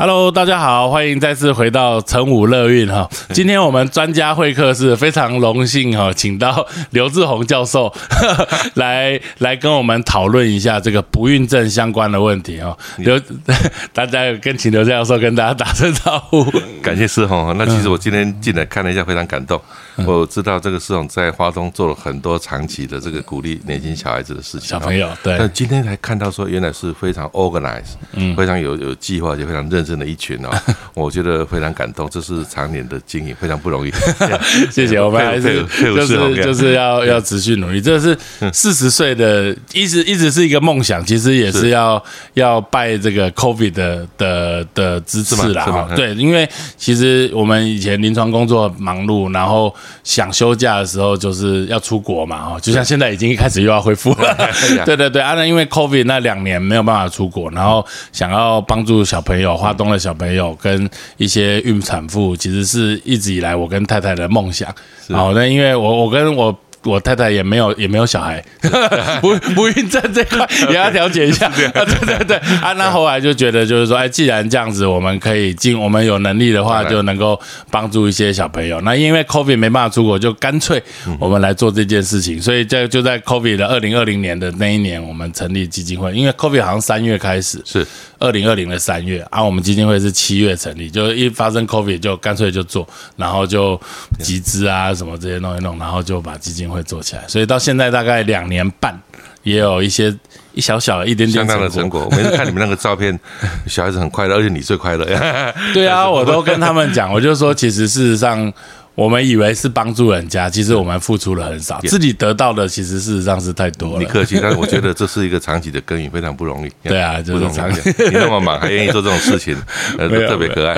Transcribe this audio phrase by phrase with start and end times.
[0.00, 3.06] Hello，大家好，欢迎再次回到成武乐运哈。
[3.34, 7.92] 今天我们专家会客是非常荣幸哈，请到刘志宏教授
[8.76, 12.74] 来来跟我们讨论一下这个不孕症相关的问题哦。
[12.96, 13.20] 刘，
[13.92, 16.50] 大家跟请刘教授跟大家打声招呼。
[16.82, 17.54] 感谢施宏。
[17.58, 19.60] 那其实我今天进来看了一下，非常感动。
[20.06, 25.36] 我知道这个施宏在花东做了很多长期的这个鼓励年轻小孩子的事情，小朋友对。
[25.38, 29.89] 但今天才看到说，原来是非常 organized，嗯，非常有有计划，也非常认真。
[29.90, 30.50] 真的一群哦，
[30.94, 33.90] 我觉得非常感动，这是常年的经营，非常不容易。
[34.70, 37.80] 谢谢， 我们还是就是就是要要持续努力。
[37.80, 38.16] 这是
[38.52, 42.00] 四十岁的，一直一直是一个梦想，其实也是要
[42.34, 45.88] 要拜这个 COVID 的的的支持啦。
[45.96, 54.36] 对，因为其实我们以前临床工作忙碌，然后想休假的时候就是要出国嘛，哦，就像现在已经开始又要恢复了。
[54.84, 59.74] 对对对，啊，那因为 COVID 那两年没有办法出国，然后想要帮助小朋友花。
[59.80, 64.68] 东的小朋友跟一些孕产妇，其实是一直以来我跟太太的梦想。
[65.08, 66.54] 好，那因为我我跟我。
[66.84, 68.42] 我太太也没有也没有小孩，
[69.20, 71.50] 不不孕症这块也要了解一下。
[71.54, 77.38] 对对对，啊，那后来就觉得就是说，哎，既然这样子，我们可以尽我们有能力的话，就能够
[77.70, 78.80] 帮助一些小朋友。
[78.80, 80.82] 那因为 COVID 没办法出国，就干脆
[81.18, 82.40] 我们来做这件事情。
[82.40, 86.12] 所以在就在 COVID 的二零二零年的那一年，我们成立基金会。
[86.14, 87.86] 因为 COVID 好像三月开始，是
[88.18, 93.78] 二零二零的三月，啊，我们基金会是七月成立，就一发生 COVID 就干脆就做，然后就
[94.18, 96.69] 集资啊什么这些弄一弄，然后就把基金。
[96.70, 98.98] 会做起来，所以到现在大概两年半，
[99.42, 100.14] 也有一些
[100.52, 102.06] 一小小一点点相当的成果。
[102.08, 103.18] 我每次看你们那个照片，
[103.66, 105.04] 小孩子很快乐，而且你最快乐。
[105.74, 108.52] 对啊，我都跟他们讲，我就说，其实事实上。
[108.96, 113.98] 我们以为是帮助人家，其实我们付出了很少，自己得到的其实事实上是太多了。
[113.98, 116.72] 你客气，但是我觉得这是一个长期的耕耘，非常不容易。
[116.82, 117.80] 对啊，就是长期。
[117.98, 119.56] 你那么忙还愿意做这种事情，
[119.96, 120.76] 呃，特别可爱。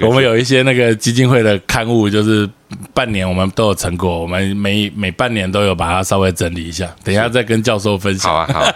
[0.00, 2.48] 我们有一些那个基金会的刊物，就是
[2.92, 8.30] 半年我们都有成果，我们每每半年都有把它稍微整理一下，等一下再跟教授分享。
[8.30, 8.66] 好啊，好。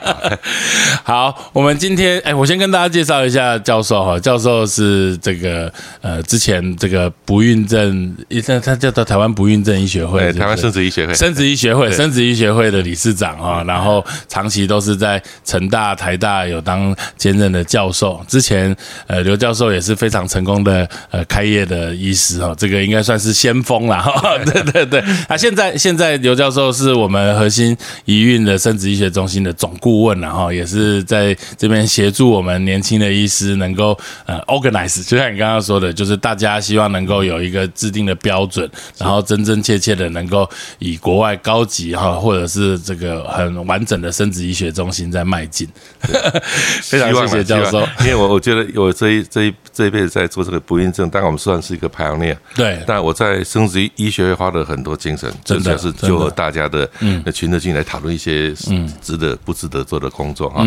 [1.31, 8.15] 好，我们今天哎，我先跟大家介绍一下教授哈，教授是这个呃之前这个不孕症。
[8.29, 18.21] 医生，他叫做台湾不孕症医学会，台湾生殖医学会，生殖医学会，生殖医学会的理事长啊，然后长期都是在成大、台大有当兼任的教授。
[18.29, 18.75] 之前，
[19.07, 24.05] 呃，刘教授也是非常成功的呃开业的医师哦，这个应该算是先锋了。
[24.45, 33.97] 对对对，啊，现在现在刘教授是我们核心遗孕的生殖医学中心的总顾问然后也是在这边协助我们年轻的医师能够
[34.27, 38.01] 呃 organize，就像你刚刚说的，就是大家希望能够有一个制定。
[38.01, 40.49] 的标准，然后真真切切的能够
[40.79, 45.69] 以国外高级哈，或者是这个很完整的生殖医学中心在迈进。
[46.83, 52.35] 非常谢谢教授，因为我我觉得我这一这一这一辈子在做这个不孕症，但我们算是一个排行列。
[52.55, 60.63] 对，但我在生殖医学会花了很多精神，真的是就和大家的嗯群的进来讨论一些嗯值得不值得做的工作哈。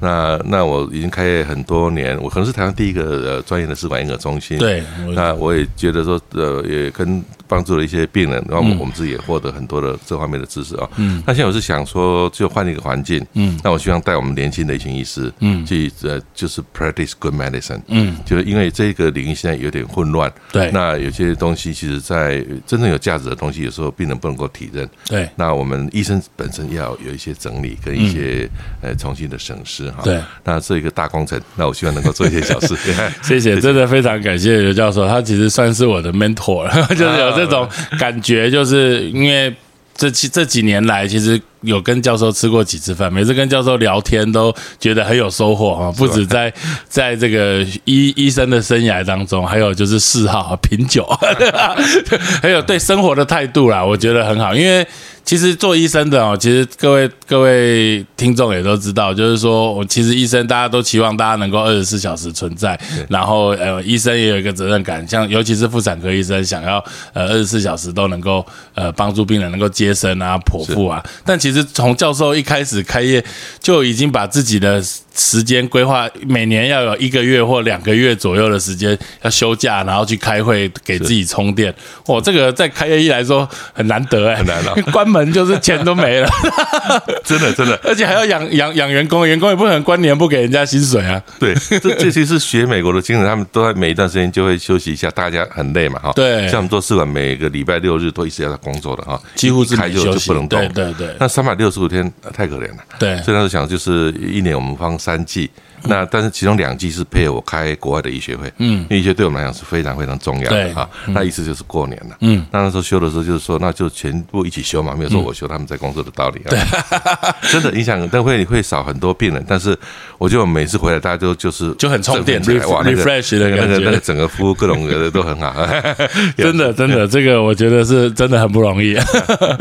[0.00, 4.58] 那那我已经开业很多年，我可能是台湾第一个呃专业的试管婴儿中心。
[4.58, 4.82] 对，
[5.14, 6.56] 那我也觉得说呃。
[6.66, 10.88] 也跟帮助了一些病人，然后我们自己也获得很多的这方面的知识啊。
[10.96, 13.24] 嗯，那现在我是想说，就换一个环境。
[13.34, 17.80] 嗯，那我希望带我们年轻的一群医师，嗯，去呃，就是 practice good medicine。
[17.88, 20.32] 嗯，就是因为这个领域现在有点混乱。
[20.50, 24.88] 对，那有些东西其实，在真正有价值的东西，有时候病人不能够体认。
[25.06, 28.48] 对，那我们医生本身要有一些整理跟一些
[28.80, 30.02] 呃重新的审视哈。
[30.02, 32.74] 对，那这一个大工程，那我希望能够做一些小事。
[33.22, 36.66] 谢谢，真的非常感谢刘教授，他其实算是我的 mentor。
[36.94, 37.68] 就是有这种
[37.98, 39.54] 感觉，就是因为
[39.96, 45.92] 这几这几年来，其实有跟教授吃过几次饭，每次跟教授聊天都觉得很有收获哈。
[45.92, 46.52] 不止在
[46.88, 51.04] 在这个医医生的生涯当中，还有就是嗜好 品酒，
[52.42, 54.86] 还有对生活的态度啦，我觉得很好，因为。
[55.26, 62.78] 其实做医生的哦，其实各位各位听众也都知道，就是说我其实医生大家都期望大家能够二十四小时存在，
[63.08, 66.78] 然后呃医生也有一个责任感，像尤其是妇产科医生想要
[67.12, 73.22] 呃二十四小时都能够呃帮助病人能够接生啊剖腹啊，但其实从教授一开始开业
[73.58, 74.80] 就已经把自己的。
[75.18, 81.74] 时间规划每年要有一个月或两个月左右的时间要休假，然后去开会给自己充电。
[82.08, 84.74] 哇，这个在开业一来说很难得哎，很难了。
[84.92, 86.28] 关门就是钱都没了，
[87.24, 91.22] 真的真的，而且还要养养养员工，员工也不可能关年不给人家薪水啊。
[91.38, 96.12] 对，这这些是学美国的精神，他们都在每一段时间就会休息一下，大家很累嘛哈。
[96.14, 100.58] 对，像我们做试管，每个礼拜六日都一直要在工作的哈，几乎是开就就不能动。
[100.72, 102.78] 对对对，那三百六十五天太可怜了。
[102.98, 105.50] 对，所以那时候想就是一年我们放三季。
[105.88, 110.88] 那但是其中两季是配合我开国外的医学会，嗯，医学对我们来讲是非常非常重要的啊。
[111.08, 116.50] 那意思就是过年了，嗯，那那时候休的时候就是说，那就全部一起休嘛，没有说我休他们在工作的道理啊。
[116.50, 116.60] 对，
[117.50, 119.44] 真的影响，但会会少很多病人。
[119.48, 119.76] 但是
[120.18, 125.54] 我就每次回来，大家都就是就很充电，refresh 的那个那个整个服务各种的都很好。
[126.36, 128.96] 真的 真的，这个我觉得是真的很不容易，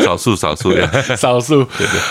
[0.04, 0.74] 少数少数
[1.18, 1.66] 少数。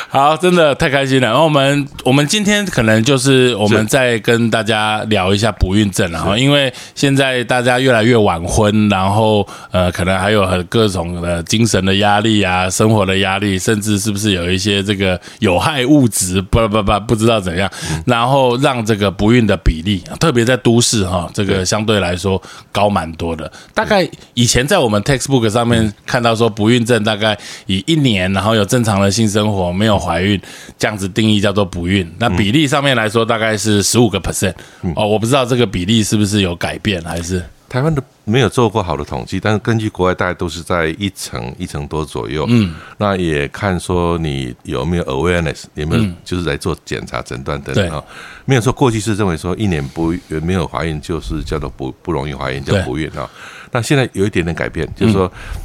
[0.08, 1.28] 好，真的太开心了。
[1.28, 17.70] 然后我们我们今天可能就是我们在跟大家聊一下不孕症，然后因为现在大家越来越晚婚，然后呃，可能还有很各种的精神的压力啊，生活的压力，甚至是不是有一些这个有害物质，不不不，不知道怎样，
[18.06, 22.40] 然后让这个不孕的比例，特别在都市哈，这个相对来说
[22.70, 23.50] 高蛮多的。
[23.74, 27.36] 大概以前在我们 textbook 上面看到说，不孕症大概
[27.66, 30.40] 以一年，然后有正常的性生活，没有怀孕
[30.78, 32.10] 这样子定义叫做不孕。
[32.18, 34.54] 那比例上面来说，大概是十五个 percent。
[34.96, 42.44] 哦，我不知道这个比例是不是有改变，还是台湾的没有做过好的统计，但是根据国外大概都是在一层一层多左右。
[42.48, 48.02] 嗯，那也看说你有没有 awareness，有没有就是来做检查诊断等等啊。
[48.44, 50.12] 没有说过去是认为说一年不
[50.42, 53.30] 没有怀孕就是叫做不不容易怀孕叫不孕啊。
[53.70, 55.30] 那现在有一点点改变，就是说。
[55.36, 55.63] 嗯，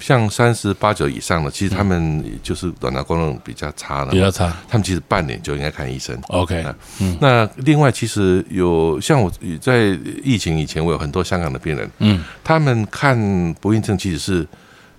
[0.00, 4.56] 像三十八九以上的，其实他们就是卵巢功能比较差的，比较差。
[4.68, 6.18] 他们其实半年就应该看医生。
[6.28, 6.64] OK，
[7.00, 9.30] 嗯，那另外其实有像我
[9.60, 13.18] 在疫情以前，我有很多香港的病人，嗯，他们看
[13.60, 14.46] 不孕症其实是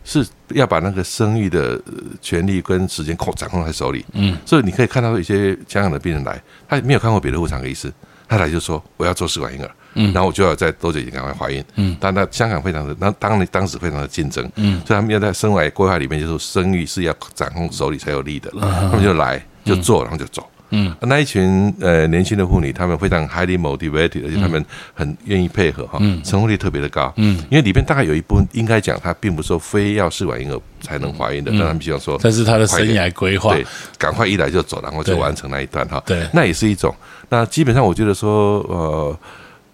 [0.03, 1.81] 是要把那个生育的
[2.21, 7.91] 权利跟时间控掌控在手里，嗯，所以你可以看到一些香港的病人来，他没有看过别的妇产科医师，
[8.27, 9.71] 他来就说我要做试管婴儿。
[9.93, 11.63] 嗯，然后我就要在多久以前赶快怀孕？
[11.75, 20.47] 嗯，但那香港非常的，那当当时非常的竞争，嗯，所以他们要在生癌规划里面，就是生育是要掌控手里才有力的，他们就来就做，然后就走。
[20.73, 27.11] 嗯，那一群呃年轻的妇女，她们非常 highly motivated，而且她们很愿意配合哈，成功率特别的高。
[27.17, 33.65] 嗯，因为里面大概有一部分应该讲，她并不是说非要试管婴儿才能怀孕的，但他们希望说，这是她的生涯规划，对，
[33.97, 36.01] 赶快一来就走，然后就完成那一段哈。
[36.05, 36.95] 对，那也是一种。
[37.27, 39.19] 那基本上我觉得说，呃。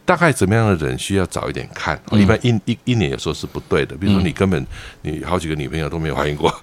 [0.08, 2.00] 大概怎么样的人需要早一点看？
[2.14, 3.94] 一般一一一年有时候是不对的。
[3.98, 4.66] 比如说你根本
[5.02, 6.50] 你好几个女朋友都没有怀孕过，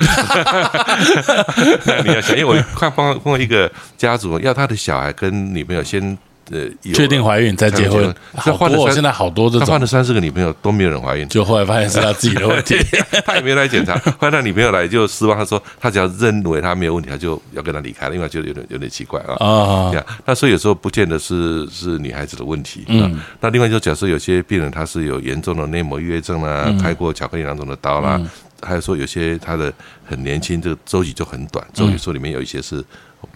[2.05, 6.17] 你要想，因为我看碰碰到一个家族要他的小孩跟女朋友先。
[6.51, 12.77] 呃，确定怀孕再结婚，好多现在好多这种，他换了三四个女朋友都没有人怀孕，就后来发现是他自己的问题，
[13.25, 19.43] 他也没来检查，后来他女朋友来就失望，他说他只要认为他没有问题，他就要跟他离开了，因为觉得有点有点奇怪啊。
[19.43, 22.85] 啊，那所以有时候不见得是是女孩子的问题。
[22.89, 28.21] 嗯，那另外就假设有些病人他是有严重的内膜异位症啦，开过巧克力囊肿的刀啦，
[28.61, 29.73] 还有说有些他的
[30.05, 32.85] 很年轻，这个周期就很短，周期说里面有一些是。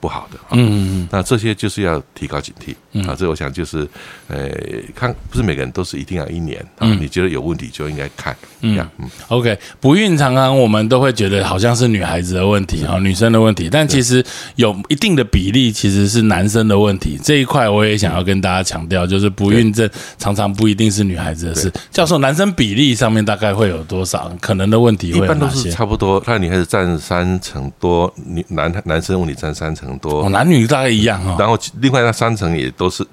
[0.00, 3.14] 不好的，嗯嗯那这些就是要提高警惕啊。
[3.14, 3.88] 这我想就是，
[4.26, 4.50] 呃，
[4.94, 6.88] 看不是每个人都是一定要一年啊。
[7.00, 9.08] 你觉得有问题就应该看，嗯嗯。
[9.29, 14.25] OK，不孕常常我们都会觉得好像是女孩子的问题啊，女生的问题，但其实
[14.56, 17.19] 有一定的比例其实是男生的问题。
[17.23, 19.88] 这一块我也想要跟大家强调，就是不孕症
[20.19, 21.73] 常常不一定是女孩子的事。
[21.90, 25.11] 教授，男生比例上面大概会有多少可能的问题？
[25.11, 29.68] 一般都是差不多，看女孩子占三成多，女男男生问题占三。
[29.78, 31.37] 成多，男女大概一样哈。
[31.38, 33.06] 然后另外那三层也都是，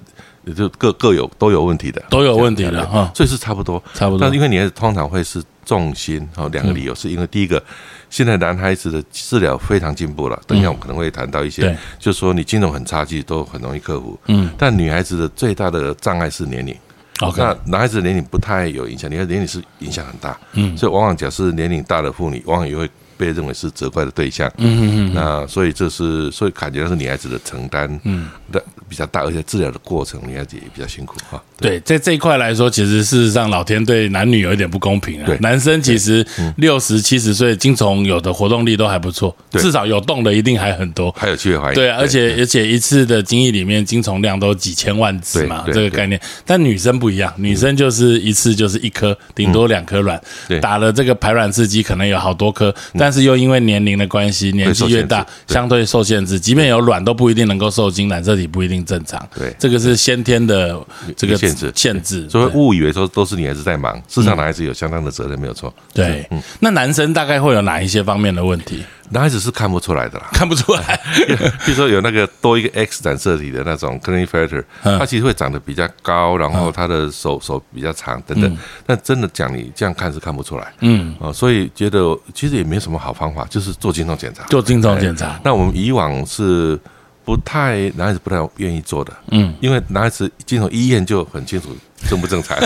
[0.44, 3.10] 也就各各有都有问题的，都有问题的哈。
[3.14, 4.20] 所以是差不多，差不多。
[4.20, 7.62] 但因为你通常会是重心哦，两个理由是因为第一个，
[8.10, 14.18] 现在男孩子的治疗非常进步了，等一下我们可能会谈到一些，就是说你金融很差，其实都很容易克服。
[14.26, 14.50] 嗯。
[14.58, 16.76] 但女孩子的最大的障碍是年龄。
[17.36, 20.38] 那男孩子年龄不太有影响，你看年龄是影响很大。
[20.52, 20.76] 嗯。
[20.76, 22.90] 所以往往假设年龄大的妇女，往往也会。
[23.16, 28.62] 被认为是责怪的对象，嗯嗯嗯，那所以这是所以感觉是女孩子的承担，嗯的。
[28.88, 31.42] 比较大，而且治疗的过程，女孩子也比较辛苦哈。
[31.58, 35.30] 对，在这一块来说，其实事实上，老天对男女有一点不公平啊。
[35.40, 36.24] 男生其实
[36.56, 41.74] 六十七十岁，精虫有的活动力都还不错，至少有动的一定还很多，还有机会怀孕。
[41.74, 46.20] 对，而且而且一次的精液里面精虫量都几千万只嘛，这个概念。
[46.44, 50.20] 但女生不一样，女生就是一次就是一颗，顶多两颗卵，
[50.60, 58.76] 打了这个排卵刺激可能有好多颗，但是又因为年龄的关系，年纪越大，相对受限制，即便有卵都不一定能够受精，染色体不一定。
[58.86, 60.78] 正常，对，这个是先天的
[61.16, 65.72] 这个限制，限制，所以误以为说都是女孩子在忙，事实上男孩子有相当的责任，没有错。
[65.92, 66.28] 对，
[66.60, 68.84] 那男生大概会有哪一些方面的问题？
[69.10, 71.00] 男孩子是看不出来的啦， 看不出来。
[71.64, 78.58] 比如说有那个多一个 X 染色体的那种 c l i n g f c t o r 它其实会长得比较高，然后他的手手比较长等等。
[78.84, 80.72] 但真的讲，你这样看是看不出来。
[80.80, 84.42] 嗯啊，所以觉得其实也没什么好方法，就是做精虫检查。
[84.46, 85.40] 做精虫检查。
[85.44, 86.76] 那我们以往是。
[87.26, 91.76] 不太男孩子不太愿意做的，嗯，因为男孩子进入医院就很清楚
[92.08, 92.56] 正不正常，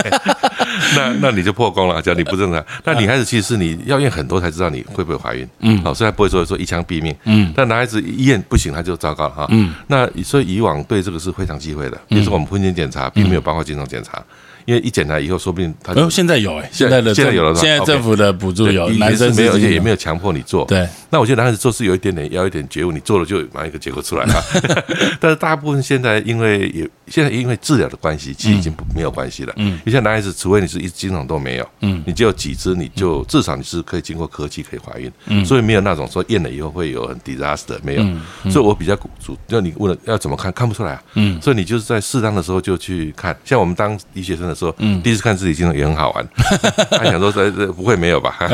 [0.95, 2.63] 那那你就破功了，叫你不正常。
[2.83, 14.23] 那女孩子其实是你要验很多才知道你会不会怀孕，嗯，好，虽然不会说说一枪毙命，嗯，但男孩子一验不行，他就糟糕了哈，嗯，那所以以往对这个是非常忌讳的，比如说我们婚前检查并没有包括精虫检查。
[14.65, 20.65] 因为一检查以后，说不定他哦，现在有哎，现在的现在有了，现在政府的补助有，男生没有，而且也没有强迫你做。
[20.65, 24.43] 对，那我觉得男孩子做事有一点点要一点觉悟，你做了就马上一个结果出来了。
[25.19, 29.53] 但是大部分现在因为也现在因为治疗的关系，其实已经不没有关系了。
[29.57, 35.11] 嗯，你像男孩子，除非你是一精虫都没有，嗯，你只有几只，你就至少你是可以经过科技可以怀孕。
[35.27, 38.03] 嗯，所以没有那种说验了以后会有很 disaster 没有。
[38.49, 41.03] 所以我比较鼓主，要你问了要怎么看看不出来啊。
[41.15, 45.35] 嗯，所以你就是在适当的时候就去看，像我们当医学生的时候，嗯，第一次看。
[45.41, 46.27] 自己经常也很好玩，
[46.91, 48.35] 他想说这这不会没有吧？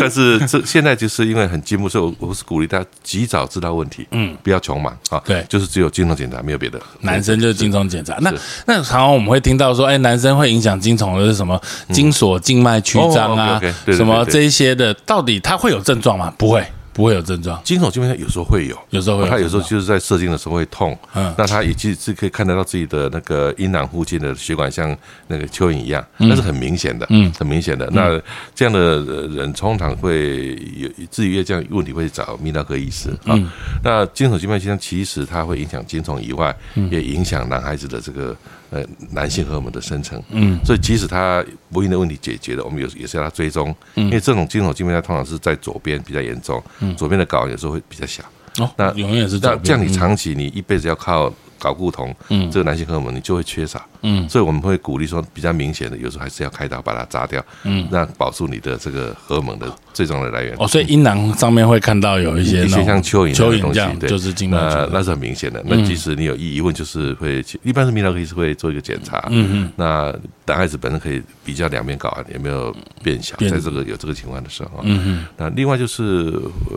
[0.00, 5.20] 但是这现在就是因为很进步，所以我我是鼓励他及早知道问题，嗯，不要穷忙啊。
[5.26, 6.80] 对，就是只有精虫检查，没有别的。
[7.00, 8.16] 男生就是精虫检查。
[8.20, 8.32] 那
[8.66, 11.60] 那常常我们会听到说，哎，男生会影响精虫的是什么？
[11.92, 16.32] 精索、静脉曲张啊，什么这一些的，到底他会有症状吗？
[16.38, 16.64] 不会。
[16.94, 24.96] 不会有症状，精虫基本上有时候会有，有时候会，他有时候就是在射精的时候会痛，嗯，那他也其实是可以看得到自己的那个阴囊附近的血管像
[25.26, 27.90] 那个蚯蚓一样，那是很明显的，嗯，很明显的。
[27.90, 28.20] 那
[28.54, 33.36] 这样的人通常会有至于这样问题会找泌尿科医师啊。
[33.82, 36.56] 那精虫静脉曲张其实它会影响精虫以外，
[36.90, 38.36] 也影响男孩子的这个。
[38.70, 48.22] 呃，男性荷尔蒙的生成，嗯，所以即使他不孕的问题解决了，我们有也是要他追踪，因为这种精虫静脉通常是在左边比较严重，嗯，左边的睾有时候会比较小，
[48.58, 51.32] 哦，那永远是这样，这样你长期你一辈子要靠。
[51.60, 60.54] 睾固酮，嗯，这个男性荷尔蒙你就会缺少，嗯，所以我们会鼓励说比较明显的，有时候还是要开刀把它扎掉，嗯，那保住你的这个荷尔蒙的最终的来源。
[60.58, 65.62] 哦，所以阴囊上面会看到有一些一些像蚯蚓蚯蚓这样，对，就是静脉那那是很明显的。
[65.66, 70.14] 那即使你有疑疑问，就是会一般是泌尿科医师会做一个检查，嗯嗯，那
[70.46, 76.34] 男孩子本身可以比较两边睾丸有没有变小，在这个有这个情况的时候，嗯嗯，那另外就是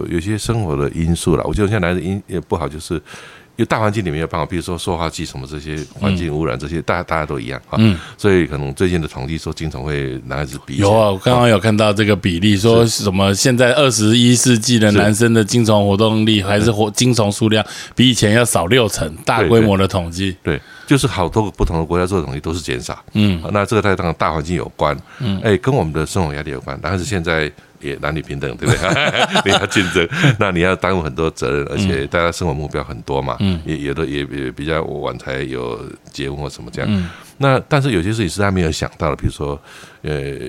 [0.10, 3.02] 有些生活的因素了，我觉得现在男人因也不好，就是。
[3.58, 7.76] 因为大环境里面有办法，比如说塑化剂什么这些环境污染这些，大家大家都一样啊。
[7.80, 20.36] 嗯，所以可能最近的统计说，精虫会男孩子比有啊，我刚刚有看到这个比例，说什么现在二十一世纪的男生的精虫活动力还是活精虫数量比以前要少六成，大规模的统计。
[20.44, 23.04] 对，就是好多个不同的国家做的统计都是减少。
[23.14, 24.96] 嗯，那这个在当然大环境有关。
[25.20, 27.52] 嗯，哎，跟我们的生活压力有关，但是现在。
[27.80, 28.82] 也男女平等，对不对？
[29.46, 30.08] 你要竞争，
[30.40, 33.38] 那你要担负很多责任，而且大家生活目标很多嘛。
[33.40, 35.80] 嗯，也有的也也比较晚才有
[36.12, 37.10] 结婚或什么这样。
[37.38, 39.60] 那但是有些事情是他没有想到的，比如说，
[40.08, 40.40] 呃，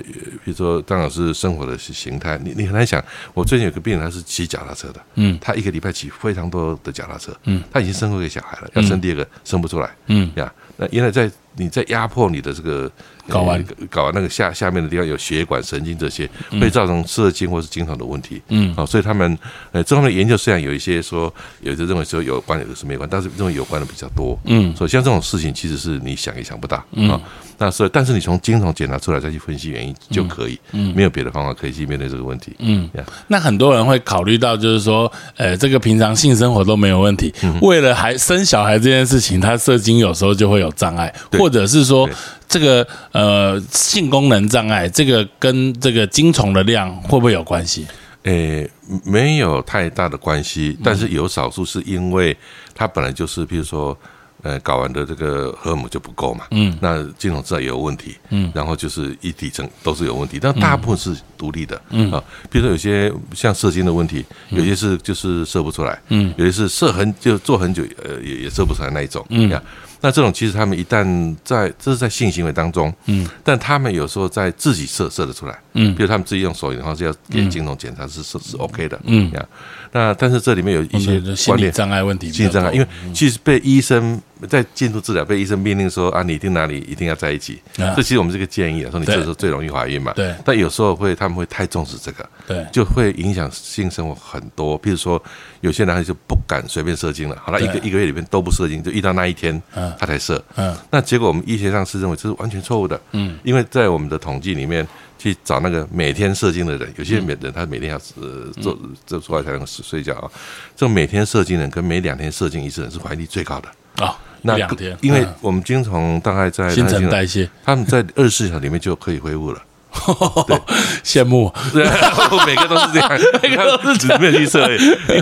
[0.45, 3.05] 比如说张老师生活的形态，你你很难想。
[3.35, 12.91] 我最近有个病人，他是骑脚踏车的，嗯，他一个礼拜骑非常多的脚踏车，嗯，他已经生过一个小孩了，要生第二个生不出来，嗯呀，那原来在你在压迫你的这个。
[13.29, 18.41] 睾丸，睾丸那个下下面的地方有血管、神经这些，会造成射精或是经常的问题。
[18.49, 19.39] 嗯，好，所以他们
[19.71, 24.39] 呃这方面研究虽然有一些说，有的认为说有关，有的是没关，但是认为有关的比较多。
[24.47, 27.21] 嗯，所以像这种事情其实是你想也想不到啊。
[27.59, 32.55] 那所以，但是你从精虫检查出来再去分析原因就可以，嗯，没有别的方法可以去面对这个问题。
[32.59, 32.89] 嗯，
[33.29, 42.09] 那很多人会考虑到就是说，呃，这个平常性生活都没有问题，为了孩生小孩这件事情，他射精有时候就会有障碍，或者是说。
[42.51, 47.87] 这个呃性功能障碍，这个跟这个精虫的量会不会有关系？
[48.23, 48.67] 诶，
[49.05, 52.35] 没有太大的关系，但是有少数是因为
[52.75, 53.95] 它本来就是，比如说
[54.43, 62.11] 呃睾丸的这个荷尔蒙就不够嘛，嗯，那精虫自然也有问题，嗯，然后就是一体成都是有问题，但大部分是独立的，嗯。
[62.13, 69.49] 啊，比如说有些像射精的问题，有些是就是射不出来，嗯，有些是射很就做很久，呃也也射不出来那一种，嗯。
[69.49, 69.63] 呀。
[70.01, 79.47] 那这种其实他们一旦在这是在性行为当中，嗯，但他们有时候在自己射射得出来，嗯，比如他们自己用手的话就要给精虫检查是是是 OK 的，嗯，呀，
[79.93, 84.21] 那但是这里面有一些心理障碍问题，心理障碍，因为其实被医生。
[84.47, 87.61] 在进入治疗，被医生命令说啊，你一定哪里一定要在一起。
[87.75, 90.13] 这其实我们是个建议啊，说你这时候最容易怀孕嘛。
[90.15, 90.35] 对。
[90.45, 94.81] 但有时候会，他们会太重视这个，对，就会影响性生活很多。
[94.81, 95.23] 譬如说，
[95.61, 97.37] 有些男孩就不敢随便射精了。
[97.43, 99.61] 好了，一个一个月里面都不射精，就遇到那一天，
[99.99, 100.43] 他才射。
[100.57, 100.77] 嗯。
[100.91, 103.01] 那结果我们医学上是认为这是完全错误的。
[103.13, 103.39] 嗯。
[103.43, 104.87] 因为在我们的统计里面，
[105.19, 110.31] 去找那个每天射精的人，有些每人他每天要呃做做出来才能睡睡觉啊。
[110.77, 114.17] 这种每天射精人跟每两天射精一次人是怀孕率最高的啊。
[114.43, 119.63] 那两天，因为我们精虫大概在新陈代谢，他们在二十四小时里面就可以恢复了。
[120.47, 120.57] 对，
[121.03, 121.83] 羡慕，对，
[122.47, 123.11] 每个都是这样，
[123.43, 124.69] 每个都是没有去测。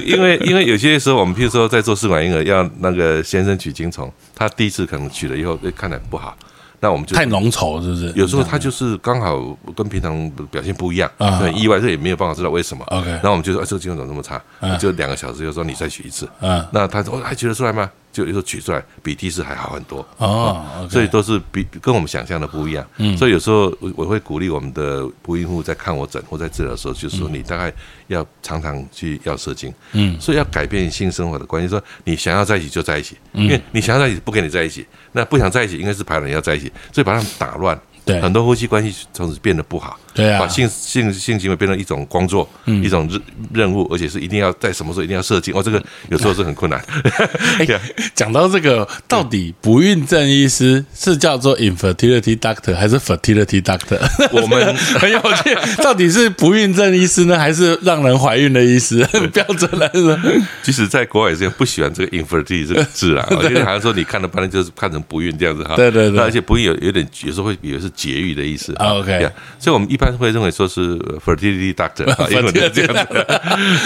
[0.05, 6.37] 因为因为有些时候我们譬如说在做试管婴儿，要那个先生取精虫，他第一次可能取了以后，看来不好。
[6.79, 8.13] 那我们就太浓稠，是不是？
[8.15, 9.41] 有时候他就是刚好
[9.75, 12.85] 跟平常表现不一样，很意外，这也没有办法知道为什么。
[12.89, 14.79] OK，那我们就说，哎，这个精虫怎么那么差？
[14.79, 16.29] 就两个小时就说你再取一次。
[16.41, 17.91] 嗯，那他说还取得出来吗？
[18.17, 22.87] 就有时候取出来比第一次还好很多哦，所以都是比跟我们想象的不一样。
[22.97, 27.71] 嗯，所以有时候我我会鼓励我们的不孕妇在看我诊或在治疗的时候，就是说你大概
[28.07, 29.71] 要常常去要射精。
[29.93, 37.79] 嗯，所以要改变性生活的关系，说你想要在一起就在一起，因为你想要在一起不跟你在一起，那不想在一起应该是排卵要在一起，所以把他们打乱。
[38.07, 39.99] 对，很多夫妻关系从此变得不好。
[40.17, 43.07] 对啊，把性性性行为变成一种工作，一种
[43.53, 45.55] 任任务，而且是一定要在什么时候一定要射精。
[45.55, 46.83] 哦，这个有时候是很困难。
[48.17, 53.99] 讲到这个，到底不孕症医师是叫做 infertility doctor 还是 fertility doctor？
[54.33, 59.07] 我们 很有趣，到底是不孕症医师呢，还是让人怀孕的医师？
[59.35, 60.19] 标准来说，
[60.63, 65.77] 即使在国外也是不喜欢这个 infertility 这个字啊，因为好像说你看了半天就是看成不孕这样子哈。
[65.77, 68.73] 对对对，而且不孕有有点有时候会以为是节育的意思。
[68.79, 70.06] OK，所以我们一般。
[70.13, 73.27] 会认为说是 fertility doctor， 英文是这样子，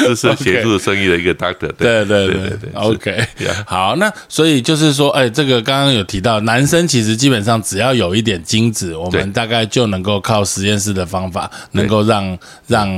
[0.00, 1.70] 这是 协助生意的一个 doctor。
[1.72, 3.26] 对对对对对，OK。
[3.66, 12.88] 好，那所以就是说，哎，这个刚刚有提到，男生其实基本上只要有一点精子，我们大概就能够靠实验室的方法，能够让让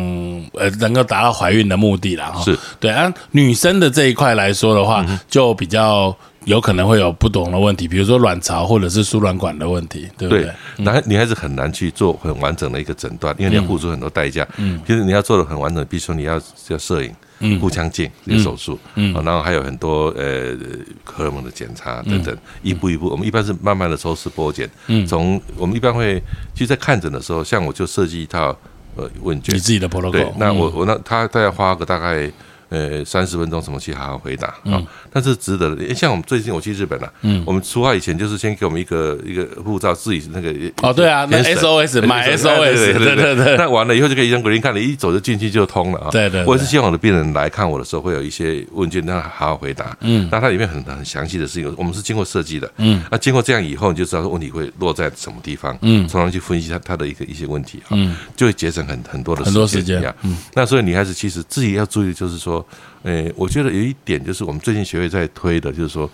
[0.54, 2.32] 呃能够达到怀孕的目的了。
[2.44, 6.16] 是对啊，女生的这一块来说的话，就比较。
[6.44, 10.50] 有可能会有不懂的问题，比如说卵巢或者是输卵管的问题，对不对？
[10.78, 14.46] 男女孩子很难去做很完整的一个诊断，因为你要付出很多代价。
[14.56, 18.10] 嗯，其实你要做的很完整，比如说你要要摄影、嗯，腹腔镜、
[18.42, 20.56] 手术，嗯，然后还有很多呃
[21.04, 24.68] 荷尔蒙的检查等等，一步一步，我们一般是慢慢的抽丝剥茧。
[24.88, 26.20] 嗯，从我们一般会，
[26.54, 28.56] 其实，在看诊的时候，像我就设计一套
[28.96, 30.10] 呃问卷，你自己的 protocol。
[30.10, 32.30] 对，那我我那他大概花个大概。
[32.72, 34.82] 呃，三十分钟什么去好好回答啊？
[35.12, 35.94] 但是值得的。
[35.94, 43.56] 像我们最近我去日本了，嗯，我们出发以前就是先给我们一个一个护照，自己那个哦，对啊，那 SOS 买 SOS，对对对。
[43.58, 46.08] 那完了以后就可以让国人看，你一走就进去就通了啊。
[46.10, 46.42] 对对。
[46.46, 49.94] 我也是希望我的病人来看我的时候，会有一些问卷让他好好回答。
[50.00, 50.26] 嗯。
[50.32, 52.72] 那它里面很很详细的事情，我们是经过设计的。
[52.78, 53.02] 嗯。
[53.10, 55.76] 那经过这样以后，你就知道问题会落在什么地方。
[55.82, 56.08] 嗯。
[56.08, 58.16] 从而去分析他他的一个一些问题嗯。
[58.34, 60.02] 就会节省很很多的很多时间。
[60.22, 60.38] 嗯。
[60.54, 62.61] 那所以女孩子其实自己要注意，就是说。
[63.02, 66.08] 诶，我觉得有一点就是我们最近学会在推的，就是说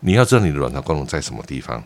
[0.00, 1.82] 你要知道你的卵巢功能在什么地方。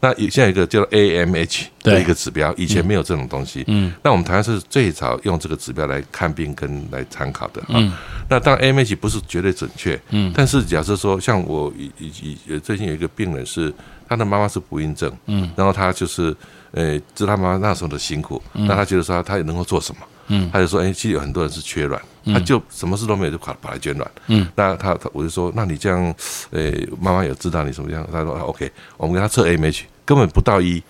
[0.00, 3.64] 那现在有一个叫 AMH 的一个指标，以前没有这种东西。
[3.66, 7.60] 嗯，那我们台湾是最早用这个指标来看病跟来参考的。
[7.66, 7.92] 嗯，
[8.30, 10.00] 那当然 AMH 不是绝对准确。
[10.10, 13.74] 嗯，但是假设说像我以以以最近有一个病人是
[14.08, 16.32] 他的妈妈是不孕症，嗯，然后他就是
[16.70, 20.02] 呃知道他妈妈那时候的辛苦，那他觉得说他也能够做什么？
[20.28, 22.00] 嗯，他就说，哎，其实有很多人是缺卵，
[22.32, 24.10] 他就什么事都没有就跑跑来捐卵。
[24.26, 26.14] 嗯，那他他我就说，那你这样，
[26.50, 28.06] 呃，妈妈有知道你什么样？
[28.12, 30.82] 他说，OK，我们给他测 AMH，根本不到一。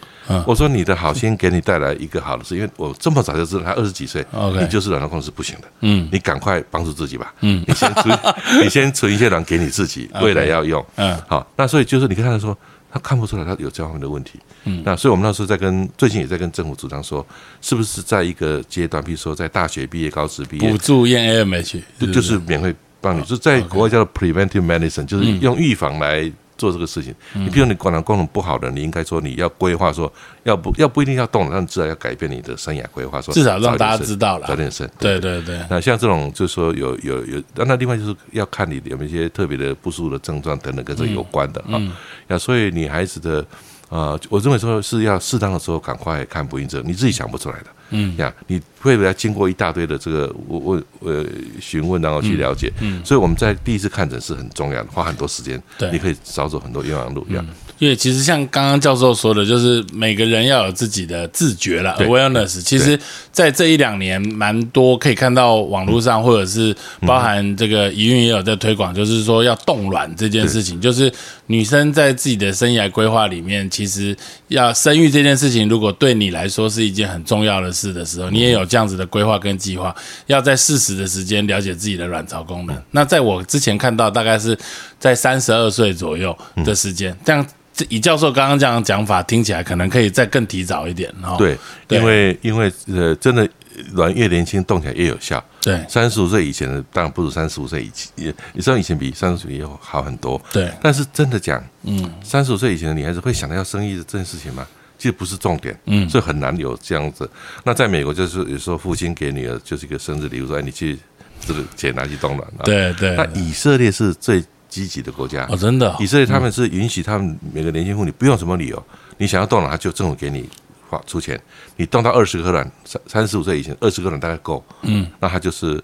[0.44, 4.24] 我说你的好心给你带来一个好的事，因为我这么早就知道他二十几岁
[4.60, 5.68] 你就是卵巢功能是不行的。
[5.80, 7.32] 嗯，你赶快帮助自己吧。
[7.40, 8.18] 嗯，你先存，
[8.62, 10.84] 你先存一些卵给你自己，未来要用。
[10.96, 12.56] 嗯，好，那所以就是你跟他说。
[12.90, 14.38] 他看不出来，他有这方面的问题。
[14.64, 17.26] 嗯，那所以我们那时候在跟最近也在跟政府主张说，
[17.60, 26.30] 是不是在一个阶段，比如说在大学毕业、高职毕业，补助验 AMH，就就是免费帮你，就在国外叫做 preventive medicine，就是用预防来。
[26.58, 34.86] 做这个事情，你比如你管囊功能不好的，你应该说你要规划说，要不要不一定要动，但至少要改变你的生涯规划，说至少让大家知道了，早点生。
[34.98, 35.58] 对对对。
[35.70, 41.80] 那像这种就是说有有有，那另外就是要看你有没有一些特别的不舒服的症状等等跟这有关的啊。
[42.26, 43.46] 那所以女孩子的
[43.88, 47.66] 啊，我认为说是要适当的时候赶快看不孕症，你自己想不出来的。
[47.90, 51.24] 嗯，呀，你会不会经过一大堆的这个问问呃
[51.60, 52.72] 询问，然后去了解？
[52.80, 55.62] 嗯，所以我们在第一次看诊是很重要的，花很多时间。
[55.78, 57.26] 对，你可以少走很多冤枉路。
[57.28, 57.46] 嗯，
[57.78, 62.60] 因为其实像刚刚教授说的，就是每个人要有自己的自觉了，awareness。
[62.60, 62.98] 其实，
[63.32, 71.10] 在这一两年，蛮多可以看到网络上，或者是包含这个宜运也有在推广，就是说要冻卵这件事情，就是
[71.46, 74.14] 女生在自己的生涯规划里面，其实
[74.48, 77.72] 要生育这件事情，如果对你来说是一件很重要的。
[77.78, 79.94] 事的时候，你也有这样子的规划跟计划，
[80.26, 82.76] 要在适时的时间了解自己的卵巢功能。
[82.90, 84.58] 那在我之前看到，大概是
[84.98, 87.46] 在三十二岁左右的时间，这样
[87.88, 91.36] 以教授刚刚这样讲法，听起来可能可以再更提早一点哦。
[91.38, 91.56] 对，
[91.88, 93.48] 因为因为呃，真的
[93.92, 95.42] 卵越年轻动起来越有效。
[95.60, 100.40] 对，三十五岁以前的当然不如三十五岁以前，也你知道以前比三十岁也好很多。
[100.52, 104.66] 对，但是真的讲，嗯，三十五岁以前的女孩子会想要生育的这件事情吗？
[104.98, 107.30] 其实不是重点，嗯，所以很难有这样子。
[107.62, 110.98] 那在美国就是有时候父亲给女儿就是一个生日礼物，说哎你去
[111.46, 112.50] 这个钱拿去冻卵。
[112.64, 113.14] 对对。
[113.14, 115.96] 那以色列是最积极的国家哦，真的。
[115.98, 118.82] 以色列他们是允许他们每个年轻妇女不用什么理由，
[119.16, 120.48] 你想要冻卵，他就政府给你
[120.88, 121.40] 花出钱。
[121.76, 125.82] 你冻到二十颗卵，三三十五岁以前二十颗卵大概够，嗯，那他就是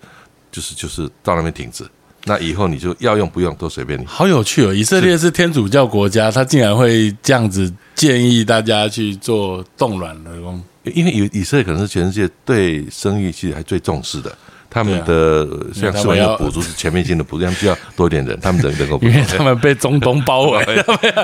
[0.52, 1.84] 就是就是到那边停止。
[2.26, 4.06] 那以后你就要用不用都随便你。
[4.06, 4.72] 好有趣哦！
[4.72, 10.62] 以色列是天主教国家，他竟然会这样子建议大家去做冻卵的工。
[10.84, 14.34] 因为以以色列可能是全世界对生育其实还最重视的，
[14.74, 20.64] 他们的像是我要补助是全面性的补助，他们需要多一点人，他们人 能够，因为他们被中东包围，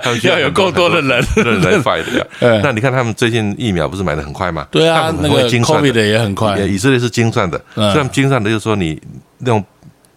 [0.03, 2.27] 他们需要有够多的人人来 fight 的。
[2.63, 4.69] 那你看他们最近疫苗不是买的很快吗？
[4.71, 6.57] 对啊，那个 COVID 的也很快。
[6.61, 9.01] 以色列是精算的，虽然精算的就是说你
[9.39, 9.65] 那种。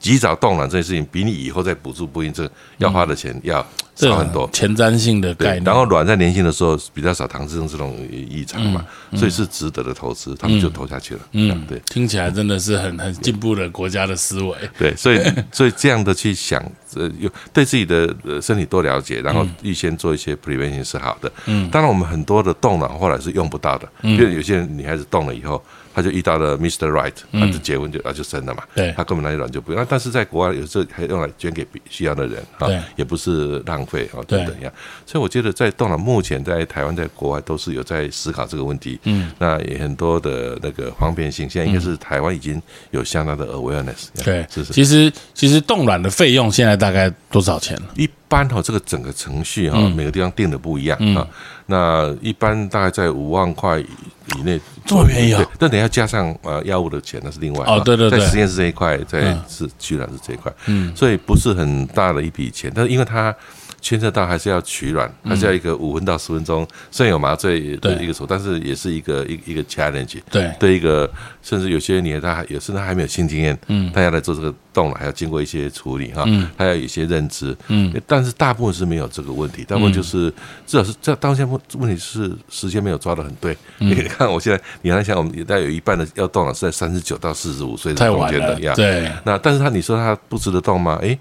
[0.04, 4.50] 及早冻卵这件事情，比你以后再补助不孕症要花的钱要少很多。
[4.52, 5.64] 前瞻性的概念。
[5.64, 8.86] 然后卵在年轻的时候比较少唐氏症这种异常嘛，
[9.16, 11.22] 所以是值得的投资，他们就投下去了。
[11.32, 14.54] 嗯，对，听起来真的是很很进步的国家的思维。
[14.78, 15.22] 对，所以
[15.54, 16.62] 所以这样的去想，
[16.96, 21.32] 呃，有对自己的身体多了解，然后预先做一些 prevention 是好的。
[21.46, 25.64] 嗯，当然我们很多的冻卵后来是用不到的，因为有些人女孩子冻了以后。
[25.94, 26.90] 他就遇到了 Mr.
[26.90, 28.64] Right，他就结婚就啊就生了嘛，
[28.96, 29.80] 他根本那些卵就不用。
[29.80, 34.72] 那但是在国外有时候还用来捐给需要的人啊，也不是浪费啊等等样。
[35.06, 39.00] 所以我觉得在动了，目前在台湾在国外都是有在思考这个问题。
[39.04, 44.08] 嗯，那也很多的那个方便性，现在应该是台湾已经有相当的 awareness。
[44.24, 44.74] 对，是是。
[44.74, 51.28] 其实其实冻卵的费用现在大概多少钱了一般哈，这个整个程序哈，每个地方定的不一样啊。
[51.68, 55.46] 那一般大概在五万块以内，这么便宜啊？
[55.60, 57.80] 但等下加上呃药物的钱，那是另外哦。
[57.86, 63.36] 对对对，在实验室这一块，在是居然是这一块，嗯，所以不是很大的一笔钱，但是因为它。
[63.84, 70.20] 牵涉到还是要取卵，还是要一个五分到十分钟，虽然有麻醉的一个手，但是也是一个一一个 challenge。
[70.32, 80.32] 对，对一个甚至有些女他还有甚至还没有性经验，嗯，他要来做这个动了，还要经过一些处理哈，嗯，他要有一些认知，嗯，但是大部分是没有这个问题，大部分就是
[80.66, 83.58] 至少是这当下问问题是时间没有抓的很对。
[83.80, 89.12] 你看我现在，你看像我们大概有一半的要动了是在三十九到四十五岁的中间的呀，对。
[89.26, 90.98] 那但是他你说他不值得动吗？
[91.04, 91.20] 哎，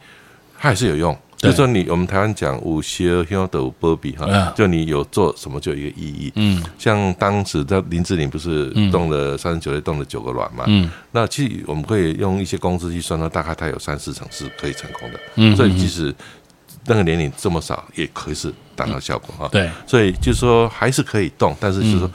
[0.60, 1.18] 他还是有用。
[1.42, 6.32] 就说你我们台湾讲五修修的波比哈，就你有做什么就有一个意义。
[6.36, 10.64] 嗯，像当时的林志玲不是动了三十九岁动了九个卵嘛？
[10.68, 15.20] 嗯，那其实我们可以用一些公式去算，到大概它有三四成是可以成功的。
[15.34, 16.14] 嗯，所以即使
[16.86, 19.48] 那个年龄这么少，也可以是达到效果哈。
[19.50, 22.10] 对，所以就是说还是可以动，但是就是说。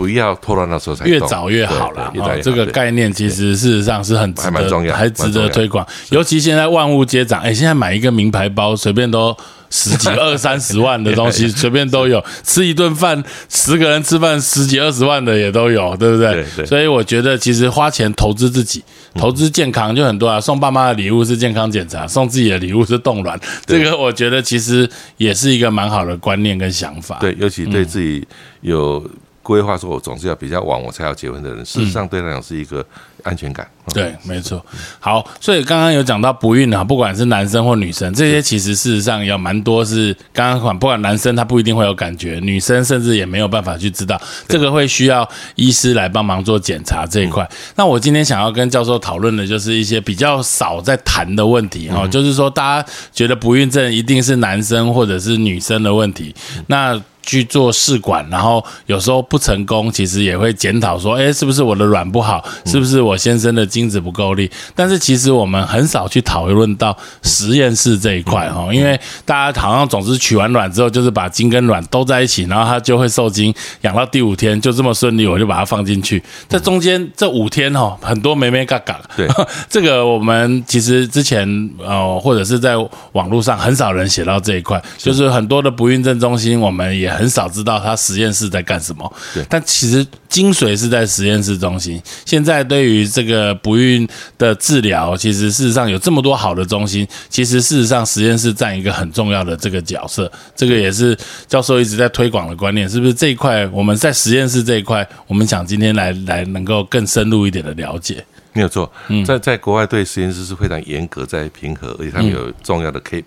[0.00, 2.10] 不要拖到那时候才越早越好了。
[2.42, 5.86] 这个概念其实事实上是很还蛮重要，还值得推广。
[6.08, 9.36] 尤其现在万物皆涨，哎，现在买一个名牌包随便都
[9.68, 12.24] 十几二三十万的东西， 随便都有。
[12.42, 16.44] 吃一顿饭，十个人吃饭十几二十万的也都有，对不对？
[16.64, 18.82] 所以我觉得其实花钱投资自己，
[19.14, 20.40] 投资健康就很多啊。
[20.40, 23.38] 送爸妈的礼物是健康检查，送自己的礼物是冻卵。
[23.66, 27.18] 这个我觉得其实也是一个蛮好的观念跟想法。
[27.20, 28.26] 对，尤其对自己
[28.62, 29.04] 有。
[29.50, 32.86] 规划说，我总是要比较晚我才要结婚的人，事实上对他来讲是一个
[33.24, 33.66] 安全感。
[33.92, 34.64] 对，没错。
[35.00, 47.44] 好，所以刚刚有讲到不孕啊，不管是男生或女生，这些其实事实上有蛮多是刚刚讲，不管男生他不一定会有感觉，女生甚至也没有办法去知道，这个会需要医师来帮忙做检查这一块。
[47.74, 56.32] 那我今天想要跟教授讨论的就是一些比较少在谈的问题哈，就是说大家觉得不孕症一定是男生或者是女生的问题，
[56.68, 57.02] 那。
[57.30, 62.44] 去做试管，然后有时候不成功，其实也会检讨说，哎，是不是我的卵不好？
[62.66, 64.50] 是不是我先生的精子不够力？
[64.74, 76.20] 但是其实我们很少去讨论到实验室这一块哈，因为大家好像总是取完卵之后，就是把精跟卵都在一起，然后它就会受精，养到第五天就这么顺利，我就把它放进去。
[76.48, 79.00] 这中间这五天哈，很多没没嘎嘎。
[79.16, 79.28] 对，
[79.70, 82.74] 这个我们其实之前呃，或者是在
[83.12, 87.19] 网络上很少人写到这一块，就是很多的不孕症中心，我们也。
[87.20, 92.00] 很少知道他实验室在干什么，对，但其实精髓是在实验室中心。
[92.24, 100.32] 现在对于这个不孕的治疗，其实事实上有这么多好的中心，其实事实上实验室占一个很重要的这个角色。
[100.56, 101.14] 这个也是
[101.46, 108.24] 教授一直在推广的观念，是不是这一块我们在实验室这一块，我们想今天来来能够更深入一点的了解？
[108.52, 108.90] 没有错，
[109.26, 113.22] 在在国外对实验室是非常严格在平和，而且他们有重要的 K。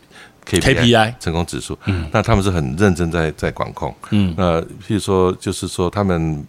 [0.46, 1.78] KPI 成功指数。
[1.86, 3.94] 嗯，那他们是很认真在在管控。
[4.12, 6.46] 嗯，那譬如说，就是说他们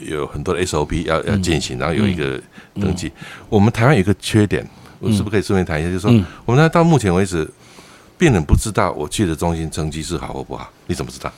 [0.00, 2.40] 有很多的 SOP 要要进行，然后有一个
[2.74, 3.10] 登记。
[3.48, 4.66] 我们台湾有一个缺点，
[4.98, 5.88] 我是不是可以顺便谈一下？
[5.90, 6.10] 就是说，
[6.44, 7.48] 我们那到目前为止，
[8.18, 11.32] 病人不知道我去的中心成绩是好或不好，你怎么知道？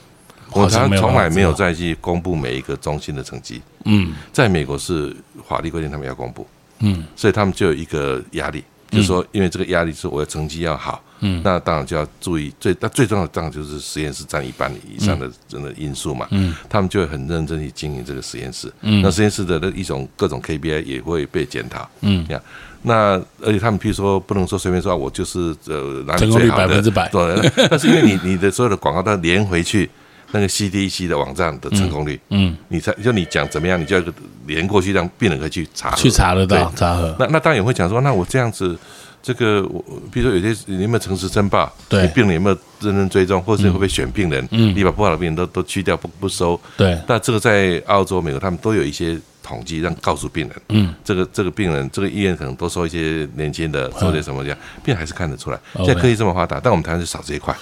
[0.51, 3.61] 我台湾从来没有再去公布每一个中心的成绩。
[3.87, 5.15] 嗯，在美国是
[5.49, 6.47] 法律规定他们要公布。
[6.81, 8.63] 嗯，所以他们就有一个压力。
[8.91, 22.41] 就是说，因为这个压力是我的成绩要好，嗯，那当然就要注意最那最重要的当然就是实验室占一半以上的真的因素嘛，嗯，他们就会很认真去经营这个实验室，嗯，那实验室的那一种各种 KPI 也会被检讨，嗯，呀，
[22.83, 29.89] 那而且他们譬如说不能说随便说我就是呃拿成功率百分之百，对，但是因为你你的所有的广告都连回去。
[30.33, 34.05] 那个 CDC 的网站的成功率，嗯，你才就你讲怎么样，你就要
[34.49, 37.15] 连过去，让病人可以去查，去查得到，查核。
[37.21, 38.77] 那那当然也会讲说，那我这样子，
[39.25, 39.83] 这个我，
[40.13, 41.73] 比如说有些你有没有诚实申报？
[41.89, 44.47] 对，病人有没有认真追踪，或者会不会选病人？
[44.51, 46.61] 嗯，你把不好的病人都都去掉，不不收。
[46.77, 47.01] 对。
[47.09, 55.59] 那这个在澳洲、美国，他们都有一些统计，让告诉病人，嗯，这个这个病人，这个医院可能多收一些年轻的，收些什么这样，病人还是看得出来。
[55.77, 57.57] 现在科技这么发达，但我们台湾是少这一块。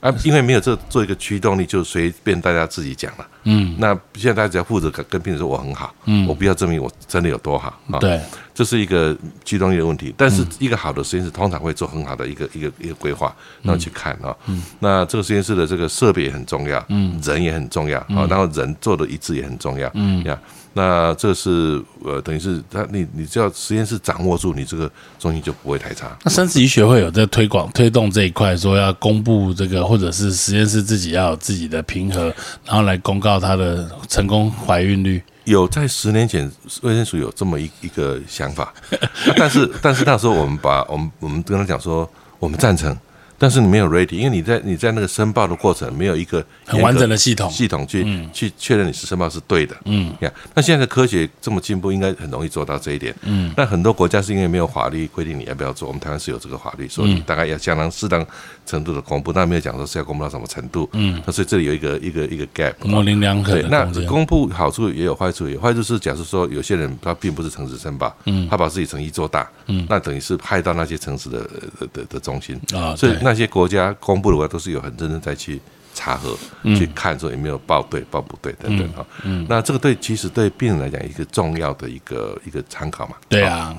[0.00, 3.26] 啊，因为没有这做一个驱动力，就随便大家自己讲了。
[3.42, 7.80] 嗯，那现在大家只要负责跟跟病人说我很好，嗯，我不要证明我真的有多好。
[7.98, 8.20] 对，
[8.58, 10.12] 这是一个驱动力的问题。
[10.16, 14.36] 但是一个好的实验室通常会做很好的一个一个一个规划，然后去看啊。
[14.46, 20.36] 嗯，那这个实验室的这个设备也很重要，嗯，人也很重要啊，然后人做的一致也很重要，嗯呀。
[20.74, 24.90] 那这是呃，等于是他你你只要实验室掌握住，你这个
[25.20, 26.16] 中心就不会太差。
[26.24, 32.24] 那生殖医学会有在推广推动这一块，说要公布这个，或者是实验室自己要有自己的平和，
[32.64, 35.22] 然后来公告它的成功怀孕率。
[35.48, 36.50] 有在十年前
[36.82, 38.72] 卫生署有这么一一个想法，
[39.36, 42.08] 但是但是那时候我们把我们我们跟他讲说，
[42.38, 42.96] 我们赞成。
[43.40, 49.76] 但是你没有 ready，因为你在你在那个申报的过程没有一个很完整的系统系统去去确认你是申报是对的。
[49.84, 53.14] 嗯，呀，那现在的科学这么进步，应该很容易做到这一点。
[53.22, 58.26] 嗯，但很多国家是因为没有法律规定你要不要做，我们台湾是有这个法律，所以大概要相当适当
[58.68, 60.88] 程度的公布，但没有讲说是要公布到什么程度。
[60.92, 63.54] 嗯，那所以这里有一个一个一个 gap，模棱两可。
[63.54, 71.50] 对，那公布好处也有坏处，有坏处是假设说有些人他并不是诚实申报，嗯，他把自己成绩做大，嗯，那等于是害到那些城市的
[71.92, 73.78] 的的中心啊，所以那些国家。
[74.00, 75.60] 公布的话都是有很认真在去
[75.94, 76.36] 查核、
[76.76, 79.06] 去看说有没有报对、报不对等等哈。
[79.48, 83.16] 那这个对其实对病人来讲一个重要的一个一个参考嘛。
[83.28, 83.76] 对啊，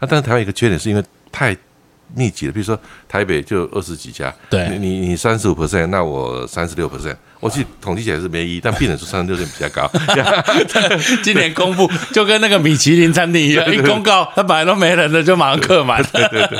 [0.00, 1.56] 那但是台湾一个缺点是因为太
[2.14, 2.78] 密集了，比如说
[3.12, 7.14] 台北就二十几家，对，你你三十五 percent，那我三十六 percent。
[7.40, 9.90] 我去统计起来是没意义，但病人数三十六点比较高。
[11.24, 16.00] 今年公布就跟那个米其林餐厅一样，一公告，他本来都没人的，就马上客满。
[16.04, 16.56] 对对对，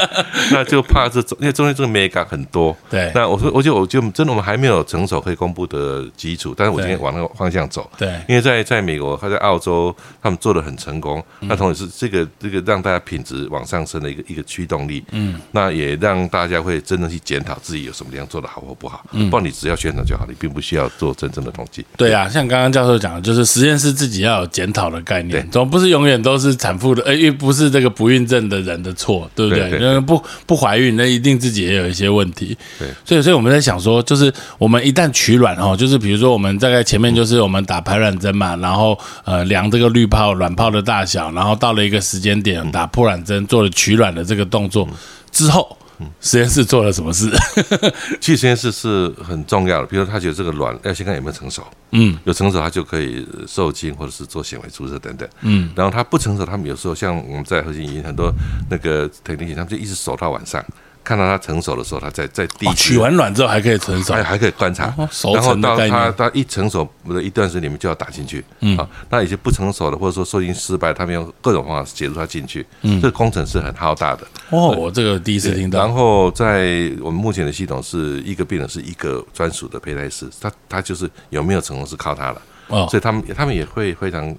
[0.50, 2.76] 那就怕这因为中间这个美感很多。
[2.90, 7.88] 对，那我说，我就我就真的我们还没有成熟可以公布的基础，但是我今天往那个方向走。
[7.96, 11.24] 对，因为在在美国他在澳洲，他们做的很成功。
[11.42, 15.04] 那同时是这个这个让大家品质往上升的一个一个驱动力。
[15.12, 19.07] 嗯，那也让大家会真的去检讨自己有什么地方做的好或不好。
[19.12, 21.85] 嗯，不然你只要宣传就好，你并不需需要做真正的统计。
[21.98, 29.70] 对啊，像刚刚教授讲的，就是实验室自己要有检讨的概念，总不是永远都是产妇的，呃，又不是这个不孕症的人的错，对不对？
[29.78, 32.57] 因为不不怀孕，那一定自己也有一些问题。
[32.78, 44.88] 对，所以所以我们在想说，就是我们一旦取卵哦，就是比如说我们大概前面就是我们打排卵针嘛，然后呃量这个滤泡卵泡的大小，然后到了一个时间点打破卵针，做了取卵的这个动作
[45.31, 45.76] 之后。
[46.20, 47.31] 实验室做了什么事？
[48.20, 49.87] 去实验室是很重要的。
[49.87, 55.70] 比如他觉得这个卵要先看有没有成熟，嗯，有成熟他就可以受精或者是做显微注射等等，嗯。
[55.76, 58.33] 然后他不成熟，他们有时候像我们在核心医院很多
[58.68, 60.64] 那个特定他们就一直守到晚上。
[61.04, 64.94] 看到它成熟的时候，它再再滴取完卵之后还可以成熟，还还可以观察，
[65.34, 74.26] 然后到它它一成熟的一段时间里面就要打进去，嗯，啊，那有些不成熟的或者说受精失败，他们用各种方法协助它进去，嗯，这个工程是很浩大的。
[74.50, 75.78] 哦，我这个第一次听到。
[75.78, 84.34] 然后在我们目前的系统是一个病人是一个专属的胚胎师，他他就是有没有成功是靠他了，哦，所以他们他们也会非常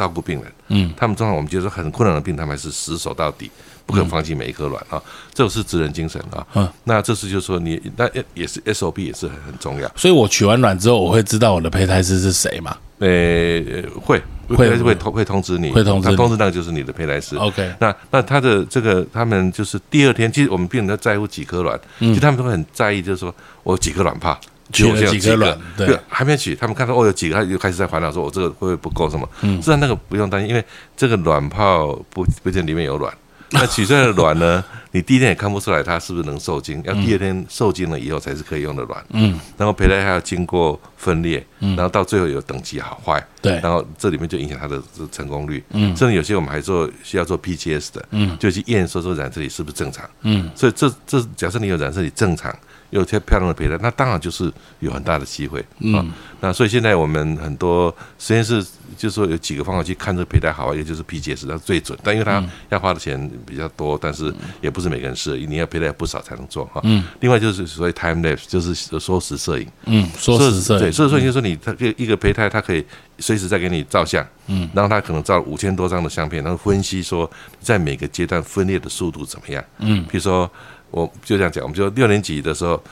[0.00, 3.50] 照顾病人，嗯，他们通常我们觉得很困难的病，他们还是死守到底。
[3.86, 5.02] 不肯放弃每一颗卵啊，
[5.34, 6.46] 这是职人精神啊。
[6.54, 9.90] 嗯，那这是就是说你那也是 SOP 也是很很重要。
[9.96, 12.76] 所以我取完卵之后，我会知道我的胚胎师是谁嘛？
[13.00, 17.34] 呃，会会会通会通知你，会通知通知那个就是你的胚胎师。
[17.34, 23.34] OK，那那他的这个他们就是第二天，其实我们病人都在乎几颗卵，其实他们都会很在意，就是说
[23.64, 24.38] 我几颗卵泡
[24.72, 29.28] 取了几个卵，对，还没取，他们看到哦有几个，他就开始在烦恼说，我这个会不会不够什么？
[29.42, 30.64] 嗯，实际上那个不用担心，因为
[30.96, 33.12] 这个卵泡不不一定里面有卵。
[33.52, 34.64] 那取出来的卵呢？
[34.92, 39.04] 你第一天也看不出来它是不是能受精，要第二天受精了以后才是可以用的卵。
[39.10, 43.24] 嗯，然后胚胎还要经过分裂，嗯然后到最后有等级好坏。
[43.40, 44.80] 对，然后这里面就影响它的
[45.10, 45.62] 成功率。
[45.70, 50.08] 嗯，甚至有些我们还做需要做 PGS 的，嗯，就去验说说染色体是不是正常。
[50.22, 52.56] 嗯，所以这这假设你有染色体正常。
[52.90, 55.60] 有些漂亮的胚胎，那当然就是有很大的机会
[55.94, 56.04] 啊。
[56.40, 58.64] 那所以现在我们很多实验室
[58.96, 66.80] 就是说有几个方法去看这个胚胎好，也就是 PGS 它最准，但因为它要花的钱比较多，但是也不是每个人适合，你要胚胎不少才能做哈。
[66.84, 67.04] 嗯。
[67.20, 69.68] 另外就是所谓 time lapse，就是缩时摄影。
[69.84, 70.80] 嗯，缩时摄影。
[70.80, 72.84] 对，所以说就是说你它一个胚胎，它可以
[73.18, 74.26] 随时在给你照相。
[74.46, 74.68] 嗯。
[74.74, 79.62] 然后它可能照五千多张的相片，然后分析说在每个阶段分裂的速度怎么样。
[79.78, 80.02] 嗯。
[80.10, 80.50] 比如说。
[80.90, 82.82] 我就这样讲，我们就六年级的时候，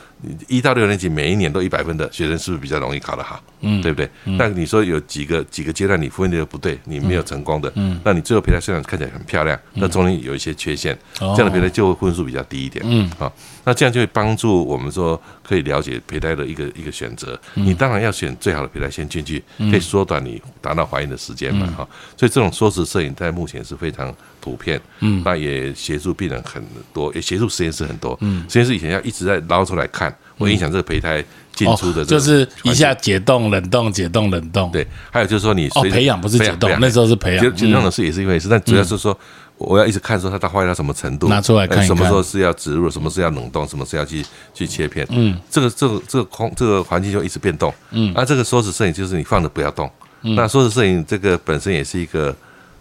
[0.49, 3.43] 一到六年级每一年都一百分的学生，是不是比较容易考得好？
[3.61, 4.09] 嗯，对不对？
[4.25, 12.85] 那你说有几个几个阶段你分裂的不对，你没有成功的，嗯，那你最后胚胎虽然看起来很漂亮，那中间有一些缺陷，这样的胚胎就会分数比较低一点。
[12.89, 13.33] 嗯，好，
[13.65, 17.39] 那这样就会帮助我们说可以了解胚胎的一个一个选择。
[17.55, 21.67] 你当然要选最好的胚胎先进去，可以缩短你达到怀孕的时间嘛？
[21.77, 24.15] 哈，所以这种缩时摄影在目前是非常。
[24.41, 30.08] 普遍，嗯，那也协助病人很多，也协助实验室很多，嗯，实验室以前要一直在捞出来看，
[30.39, 39.19] 会影响这个胚胎进出的，就是一下解冻、冷冻、解冻、冷冻，对，还有就是说你哦，培养不是解冻，那时候是培养，解冻的是也是一回事，但主要是说
[39.57, 44.25] 我要一直看说它到坏到什么程度，拿出来看，什么时候是要植入，什么是要冷冻，什么是要去
[44.55, 49.91] 去切片，嗯，这个这个这个空这个环境就一直变动，嗯，那这个缩时摄影就是你放着不要动，
[50.23, 52.35] 那缩时摄影这个本身也是一个。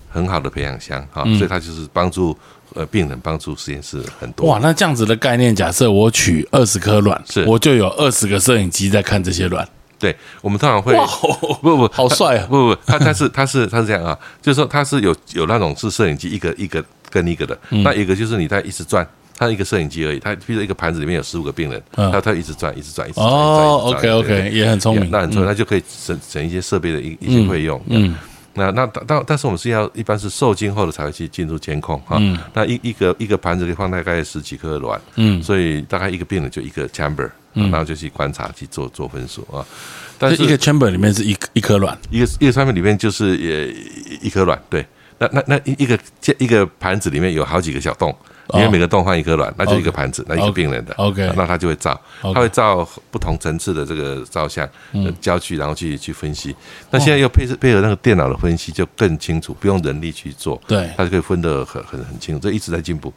[0.10, 2.36] 很好的培养箱哈，所以它就是帮助
[2.74, 4.48] 呃病人，帮助实验室很多。
[4.48, 9.68] 哇，那这样子的概念，假设我取二十颗卵，是我就有二十个摄影机在看这些卵。
[10.00, 10.94] 对，我们通常会
[11.62, 12.46] 不不好帅啊！
[12.48, 19.04] 不不，他他是他是他是这样啊，就是说他是有有那种是摄影机一个一个跟一个的，那一个就是你在一直转，
[19.36, 23.28] 他一个摄影机而已，他比如一个盘子里面有十五个病人，他他一直转一直转一直转。
[23.28, 27.82] 哦，OK OK，也很聪明，那很聪明，那就可以省省一些设备的一一些费用。
[27.88, 28.14] 嗯。
[28.58, 32.20] 那那但但是我们是要一般是受精后的才会去进入监控哈，
[32.54, 39.64] 那一一个一个盘子可以放大概十几颗卵，嗯，所以大概一个病人就一个 chamber，然后就去观察去做做分数啊。
[40.18, 43.72] 但是一个 chamber 里面是一一颗卵，一个一个 chamber 里面就是也
[44.22, 44.86] 一颗卵，对。
[45.20, 46.00] 那那那一一个
[46.38, 48.16] 一个盘子里面有好几个小洞。
[48.54, 54.68] 因为每个洞放一颗卵，那就一个盘子，那一个病人的，OK，那他就会照，他会照不同层次的这个照相，
[55.20, 56.56] 焦距，然后去去分析。
[56.90, 63.14] 那现在又配配合那个电脑的分析，就更清楚，不用人力去做，对，他就可以分得很很很清楚，这一直在进步，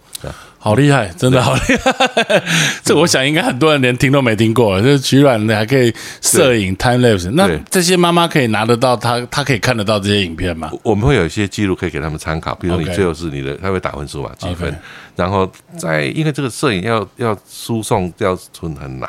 [0.59, 2.43] 好厉害，真的好厉害。
[2.83, 10.71] 这我想应该很多人连听都没听过，就是取卵的还可以摄影 time lapse，那这些妈妈可以拿得到，她她可以看得到这些影片吗？
[10.83, 14.75] 我们会有一些记录可以给他们参考，比如你最后是你的，他会打分数嘛，几分。
[15.21, 19.07] 然后在，因为这个摄影要要输送要存很难，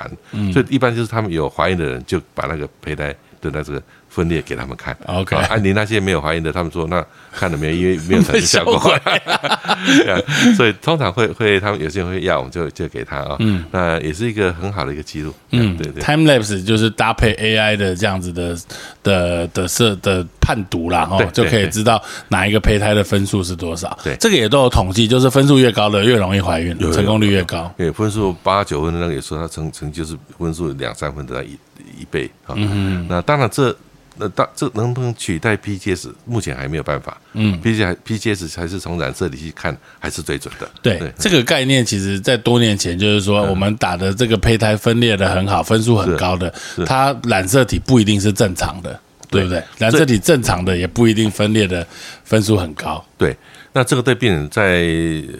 [0.51, 3.81] 所以一般就是他们有怀孕的人就把那个胚胎的那这个。
[4.11, 5.37] 分裂给他们看，OK。
[5.37, 7.73] 啊，你那些没有怀孕的，他们说那 看了没有？
[7.73, 8.77] 因为 没有产生效果，
[10.57, 13.37] 所以通常会会他们有些人会要，我们就就给他啊。
[13.39, 15.33] 嗯，那也是一个很好的一个记录。
[15.51, 16.03] 嗯，对对。
[16.03, 18.57] Time lapse 就是搭配 AI 的这样子的
[19.01, 23.97] 的的设的判读啦，哦，就可以知道哪一个胚胎的分数是多少。
[24.03, 27.73] 对，这个也都有统计，就是分数越高的越容易怀孕，成功率越高。
[27.77, 31.57] 对，分数八九分的那个也说他成成就是分数两三分的一
[31.97, 32.51] 一倍啊。
[32.57, 33.73] 嗯，那当然这。
[34.17, 36.11] 那大这能不能取代 PGS？
[36.25, 37.17] 目前还没有办法。
[37.33, 40.69] 嗯，PGS PGS 才是从染色体去看，还是最准的。
[40.81, 46.53] 对，这个概念其实在多年前就是说，我们打的这个胚胎分裂的很好，分数很高的，
[46.85, 49.63] 它染色体不一定是正常的，对不对？
[49.77, 51.85] 染色体正常的也不一定分裂的
[52.23, 53.03] 分数很高。
[53.17, 53.35] 对。
[53.73, 54.83] 那这个对病人在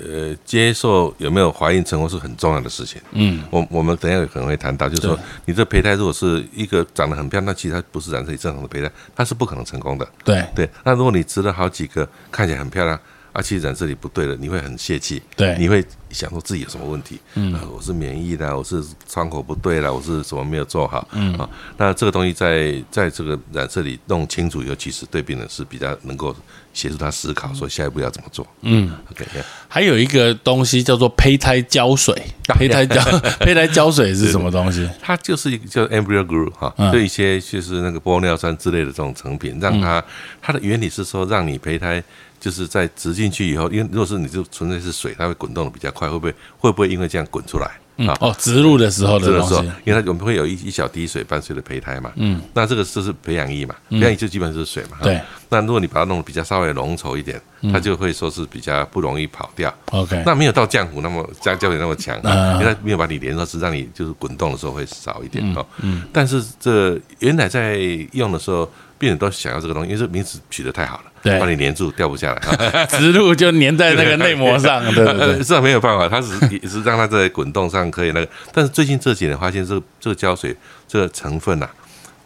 [0.10, 3.02] 呃接受有没有怀孕成功是很重要的事情。
[3.12, 10.08] 嗯，我我们等下可能会谈到，就是说你这胚胎如果是一个长得很漂亮，那其实它不是染色体正常的胚胎，它是不可能成功的。
[10.24, 12.98] 对对，那如果你植了好几个看起来很漂亮，
[13.34, 15.22] 而且染色体不对了，你会很泄气。
[15.36, 17.20] 对，你会想说自己有什么问题？
[17.36, 21.08] 嗯，我是免疫的，我是窗口不对了，我是什么没有做好？
[21.14, 26.36] 嗯啊，那这个东西在在这个染色体弄清楚以后，其实对病人是比较能够。
[26.74, 28.48] 协助他思考，说下一步要怎么做。
[28.62, 29.26] 嗯，OK。
[29.68, 32.16] 还有一个东西叫做胚胎胶水，
[32.48, 33.04] 胚胎胶
[33.42, 34.90] 胚胎胶水是什么东西？
[35.04, 40.02] 它就是一个叫 embryo glue 哈，就一些就是那个玻尿酸之类的这种成品，让它
[40.42, 42.02] 它的原理是说，让你胚胎
[42.42, 47.68] 就是在植进去以后，因为如果是你就纯粹是水，它会滚动的比较快，会不会会不会因为这样滚出来？
[48.08, 48.18] 啊。
[48.20, 52.12] 哦，植入的时候的东西，因为它我们会有一一小滴水伴随着胚胎嘛。
[52.16, 54.98] 嗯，那这个就是培养液嘛，培养液就基本上是水嘛。
[55.04, 55.22] 对。
[55.50, 57.40] 那如果你把它弄得比较稍微浓稠一点，
[57.72, 59.72] 它就会说是比较不容易跑掉。
[59.92, 60.24] OK。
[60.26, 62.18] 那没有到浆糊那么浆胶水那么强，
[62.60, 65.64] 因为它没有把你连到，是让你就是滚动的时候会少一点哦。
[65.84, 66.02] 嗯。
[66.12, 67.78] 但是这原来在
[68.14, 68.68] 用的时候。
[69.02, 80.56] 病人都想要这个东西，因为这名字取得太好了，对，把你粘住掉不下来， 植入就粘在那个内膜上，对 对对，这没有办法，它是也是让它在滚动上可以那个，但是最近这几年发现，这个这个胶水
[80.88, 81.68] 这个成分呐，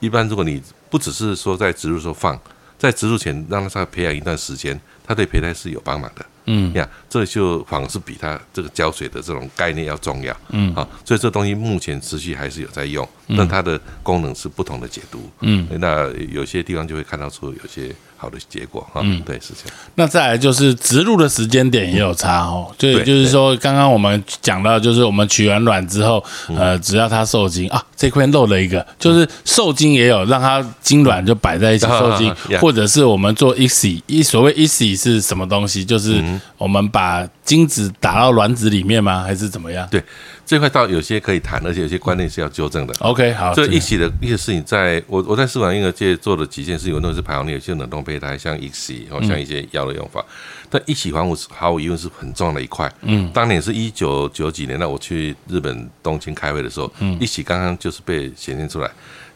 [0.01, 2.37] 一般如果你不只是说在植入时候放，
[2.77, 6.25] 在植入前让它培养一段时间，它对胚胎是有帮忙的。
[6.47, 6.73] 嗯。
[6.73, 6.85] 呀，
[7.15, 10.35] 这就反而是比它这个胶水的这种概念要重要。
[10.49, 13.07] 嗯，啊，所以这东西目前持续还是有在用，
[13.37, 15.29] 但它的功能是不同的解读。
[15.39, 17.95] 嗯，那有些地方就会看到出有些。
[18.17, 19.77] 好的结果哈，嗯，对，是这样。
[19.95, 35.83] 那再来就是植入的时间点也有差哦，就就是说，刚刚我们讲到，就是我们取完卵之后，呃，只要它受精啊，这块漏了一个，就是受精也有让它精卵就摆在一起受精，或者是我们做 ICSI，一所谓 ICSI 是什么东西？
[35.83, 36.23] 就是
[36.57, 37.04] 我们把
[37.43, 39.23] 精子打到卵子里面吗？
[39.23, 39.87] 还是怎么样？
[39.89, 40.03] 对。
[40.45, 42.93] 这块倒有些可以谈，而且有些观念是要纠正的。
[42.99, 50.23] OK，好，这一起的一些事情，在我我在试管婴儿界做的几件事情，我认为是排行列，有些冷冻胚胎，像然后像一些药的用法。
[50.69, 52.87] 但一起防护毫无疑问是很重要的一块。
[53.01, 58.91] 嗯，当年是一九九几年，那我去日本东京开会的时候，嗯，一起刚刚就是被显现出来。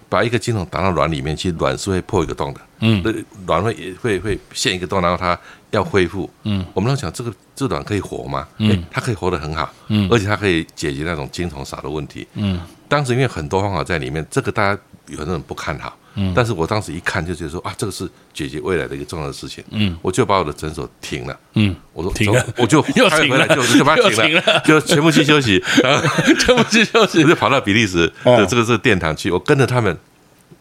[0.07, 2.59] 把一个精虫打到卵里面，其实卵是会破一个洞的。
[2.79, 3.03] 嗯，
[3.45, 5.39] 卵会也会会陷一个洞，然后它
[5.71, 6.29] 要恢复。
[6.43, 8.47] 嗯，我们都讲这个这卵可以活吗？
[8.57, 9.71] 嗯，它可以活得很好。
[9.87, 12.27] 嗯，而且它可以解决那种精虫少的问题。
[12.35, 15.95] 嗯，当时因为很多方法在里面，这个大家有很多人不看好。
[16.15, 19.63] 嗯，但是我当时一看就觉得说啊，这个是解决未来的一个重要的事情。
[19.69, 21.39] 嗯，我就把我的诊所停了。
[21.53, 29.95] 嗯，我说停了，我就 又停了，就就把它停了，就全部去休息，然 后全部去休息， 我就跑到比利时的这个是殿堂去，我跟着他们。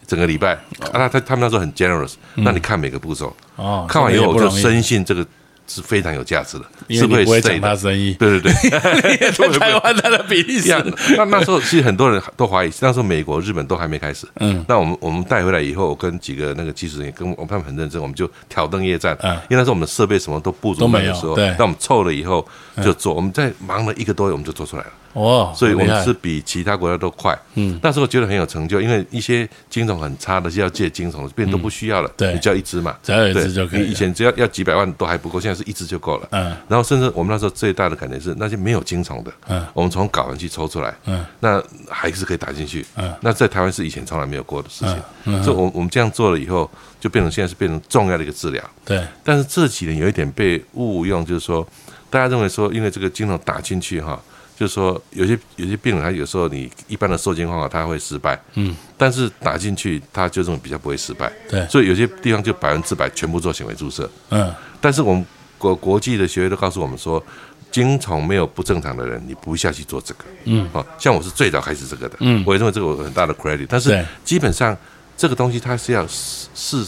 [0.09, 0.55] 整个礼拜，
[0.91, 5.25] 啊，他他们那时候很 generous，那你看每个步骤，哦，看完以后我就深信这个
[5.67, 6.65] 是非常有价值的，
[6.97, 8.15] 是不会抢他生意。
[8.15, 10.69] 对对对，在 台湾他的比例是，
[11.15, 14.27] 那那时候其实很多人都怀疑，那时候美国、日本都还没开始。
[14.41, 19.15] 嗯，那我们我们带回来以后，跟几个那个技术人员跟我们他们很认真，我们就挑灯夜战。
[19.21, 22.47] 嗯，因为那时候我们的设备什么都不足的时候，对，那我们凑了以后
[22.83, 24.91] 就做，我们在忙了一个多月，我们就做出来了。
[25.15, 27.37] 哦，所以我们是比其他国家都快。
[27.55, 32.11] 嗯，那时候觉得很有成就，因为一些金虫很差的，是要借精虫，变都不需要了。
[32.17, 33.91] 对，你只要一只嘛，只要一只就可以。
[33.91, 36.29] 以前只要要几百万都还不够，现在是一只就够了。
[36.31, 42.85] 嗯，然后甚至我们那时候最大的感觉是，那些没有金虫的，嗯，我们从睾丸去抽出来，嗯，那还是可以打进去。
[42.97, 44.97] 嗯，那在台湾是以前从来没有过的事情。
[45.25, 48.63] 嗯，所以我我们这样做了以后，就变成现在是变成重要的一个治疗。
[48.85, 51.67] 对，但是这几年有一点被误用，就是说，
[52.09, 54.21] 大家认为说，因为这个金虫打进去哈。
[54.59, 65.25] 就是说，有些有些病人，他有时候你一般的受精方法他会失败，嗯，但是打进去他就这种比较不会失败，对，所以有些地方就百分之百全部做显微注射，嗯，但是我们
[65.59, 67.25] 国国际的学会都告诉我们说，
[67.71, 74.77] 精虫没有不正常的人，你不下去做这个，嗯，好，像我是最早开始这个的，嗯，我也认为这个有很大的 credit，但是基本上
[75.17, 76.85] 这个东西它是要是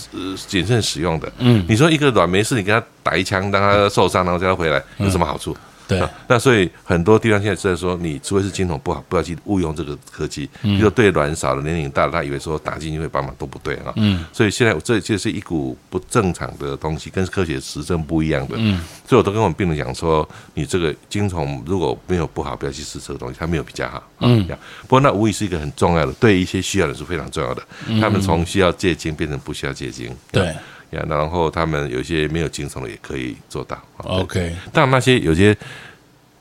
[0.48, 5.56] 谨慎使用的，嗯，你说一个卵没事，你给他打一枪，让他受伤，然后叫他回来，有什么好处？
[5.98, 10.48] 对，那所以很多地方现在在说，你除非是精虫不好，不要去误用这个科技。
[10.62, 13.92] 比如说对卵少的、年龄大的，他以为说打进去会帮忙，都不对啊。
[13.96, 18.54] 嗯，所以现在这就是一股不正常的东西，跟科学实证不一样的。
[18.58, 24.02] 嗯，所以我都跟我们病人讲说，你这个精虫如果没有不好，不要去试这个东西，它没有比较好。
[24.20, 24.46] 嗯，
[24.82, 27.62] 不过那无疑是一个很重要的，对一些需要的是非常重要的。
[28.00, 30.14] 他们从需要借精变成不需要借精。
[30.30, 30.54] 对。
[30.90, 33.80] 呀，然后他们有些没有精虫的也可以做到。
[33.98, 35.56] OK，但那些有些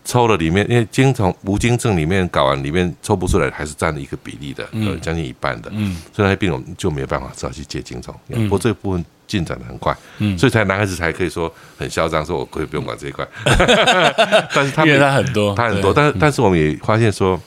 [0.03, 5.69] 抽了里面，因为精虫无精症里面睾丸里面抽不出来，还是占了一个比例的，呃，将近一半的。
[5.73, 8.15] 嗯，所以那些病人就没有办法只好去接精虫。
[8.29, 9.95] 嗯，不过这部分进展的很快。
[10.17, 13.27] 嗯，所以才男孩子才可以说很嚣张，说我可以不用管这一块。
[14.55, 17.39] 但是他因为他很多，他很多，但是但是我们也发现说，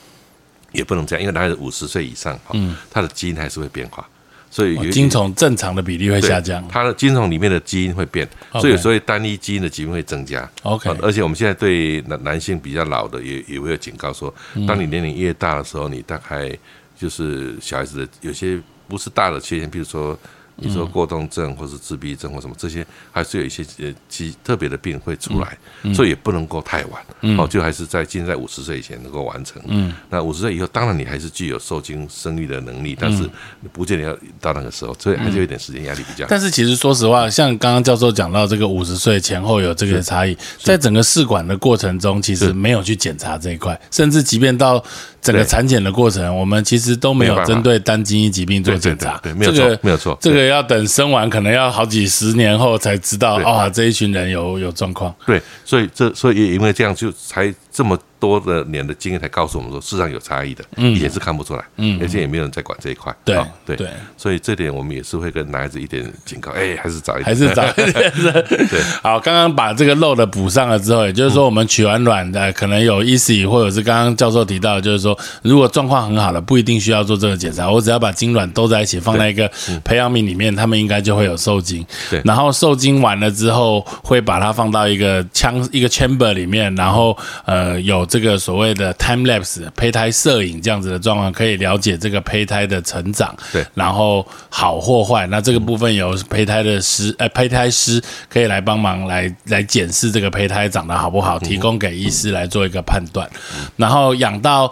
[0.71, 4.07] 也不能这样，因为男孩子五十岁以上，嗯，他的基因还是会变化。
[4.53, 8.29] 所以精虫正常的比例会下降，它的精虫里面的基因会变，
[8.61, 10.47] 所以所以单一基因的疾病会增加。
[10.61, 14.31] OK，而且我们现在对男男性比较老的也也会有警告说，
[14.67, 16.55] 当你年龄越大的时候，你大概
[16.95, 20.15] 就是小孩子的有些不是大的缺陷，比如说
[20.55, 25.57] 你说过动症或是自闭症或什么这些，还是有一些呃其特别的病会出来，
[25.93, 29.61] 所以也不能够太晚，哦，就还是在尽在五十岁以前能够完成。
[29.67, 33.27] 嗯，那五十岁以后，当然你还是具有受精生育的能力，但是
[33.71, 36.25] 不见得要到那个时候，所以还是有点时间压力比较。
[36.29, 44.83] 但是其实说实话，像刚刚教授讲到这个五十岁前后有这个差异，在整个试管的过程中，其实没有去检查这一块，甚至即便到。
[45.23, 49.17] 整个产检的过程，我们其实都没有针对单基因疾病做检查。
[49.23, 50.17] 对，没有错，没有错。
[50.19, 55.13] 这个要等生完，可能要好几十年后才知道啊，这一群人有有状况。
[55.25, 57.97] 对，所以这所以也因为这样，就才这么。
[58.23, 61.63] 多的年的经验才告诉我们说，事实上有差异的，以前是看不出来，
[61.99, 63.13] 而且也没有人在管这一块。
[63.25, 63.75] 对对。
[63.75, 67.91] 对，所以这点我们也是会跟男孩子一点警告，哎，还是早一点，还是早一点。
[68.69, 79.51] 对，好，刚刚把这个漏的补上了之后，也就是说，我们取完卵的可能有 easy，或者是刚刚教授提到，就是说，如果状况很好的，不一定需要做这个检查，我只要把精卵都在一起放在一个
[79.83, 81.85] 培养皿里面，他们应该就会有受精。
[82.09, 88.93] 对，然后受精完了之后，会把它放到一个枪一个 chamber 里面，然后呃，有这个所谓的。
[89.03, 95.25] time lapse 胚胎摄影这样子的状况，可以了解这个胚胎的成长，对，然后好或坏。
[95.27, 103.29] 那这个部分由胚胎的师，呃，胚胎师可以来帮忙来来检视这个胚胎长得好不好，提供给医师来做一个判断。
[103.75, 104.71] 然后养到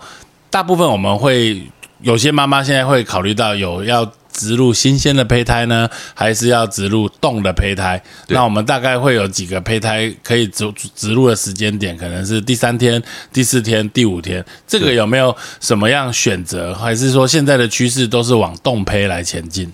[0.50, 1.62] 大部分，我们会
[2.02, 4.10] 有些妈妈现在会考虑到有要。
[4.32, 8.01] 植入新鲜的胚胎呢，还是要植入冻的胚胎？
[8.27, 13.01] 那我们大概会有几个胚胎可以植植入的时间点，可能是第三天、
[13.32, 14.43] 第四天、第五天。
[14.67, 16.73] 这个有没有什么样选择？
[16.73, 19.71] 还是说现在的趋势都是往冻胚来前进？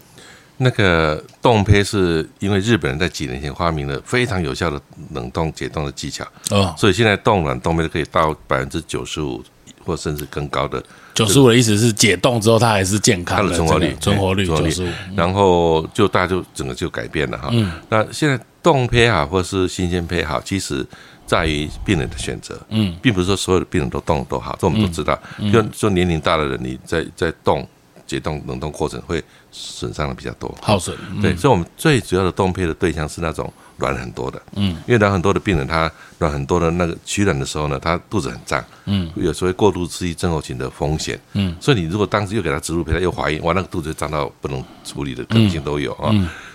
[0.60, 4.82] 那个冻胚是因为日本人在几年前发明了非常有效的
[5.14, 9.44] 冷冻解冻的技巧哦，所以现在冻卵冻胚都可以到百分之九十五
[9.88, 10.84] 或甚至更高的。
[11.14, 17.50] 九十五的意思是解冻之后它还是健康的存活率，存活率九十五，然后就大家就整个就改变了哈。
[17.52, 20.86] 嗯那现在冻胚好或是新鲜胚好，其实
[21.26, 25.18] 在于病人的选择，嗯，并不是说所有的病人都冻都好，这我们都知道。
[25.52, 27.68] 就就年龄大的人，你在在冻
[28.06, 30.96] 解冻冷冻过程会损伤的比较多，耗损。
[31.22, 33.52] 对，所以我们最主要的冻胚的对象是那种。
[33.78, 46.12] 卵很多的，嗯，因为软很多的病人，他软很多的那个取卵的时候呢，他肚子很胀，嗯，有所谓过度刺激症候群的风险，嗯，所以你如果当时又给他植入胚胎又怀孕，哇，那个肚子胀到不能处理的可能性都有啊，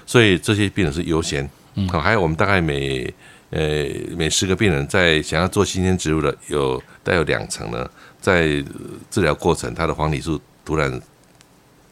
[0.06, 3.12] 所以这些病人是优先，嗯，还有我们大概每
[3.50, 7.88] 呃每十个病人在想要做新鲜植入的，有带有两成呢，
[8.20, 8.62] 在
[9.10, 11.00] 治疗过程他的黄体素突然。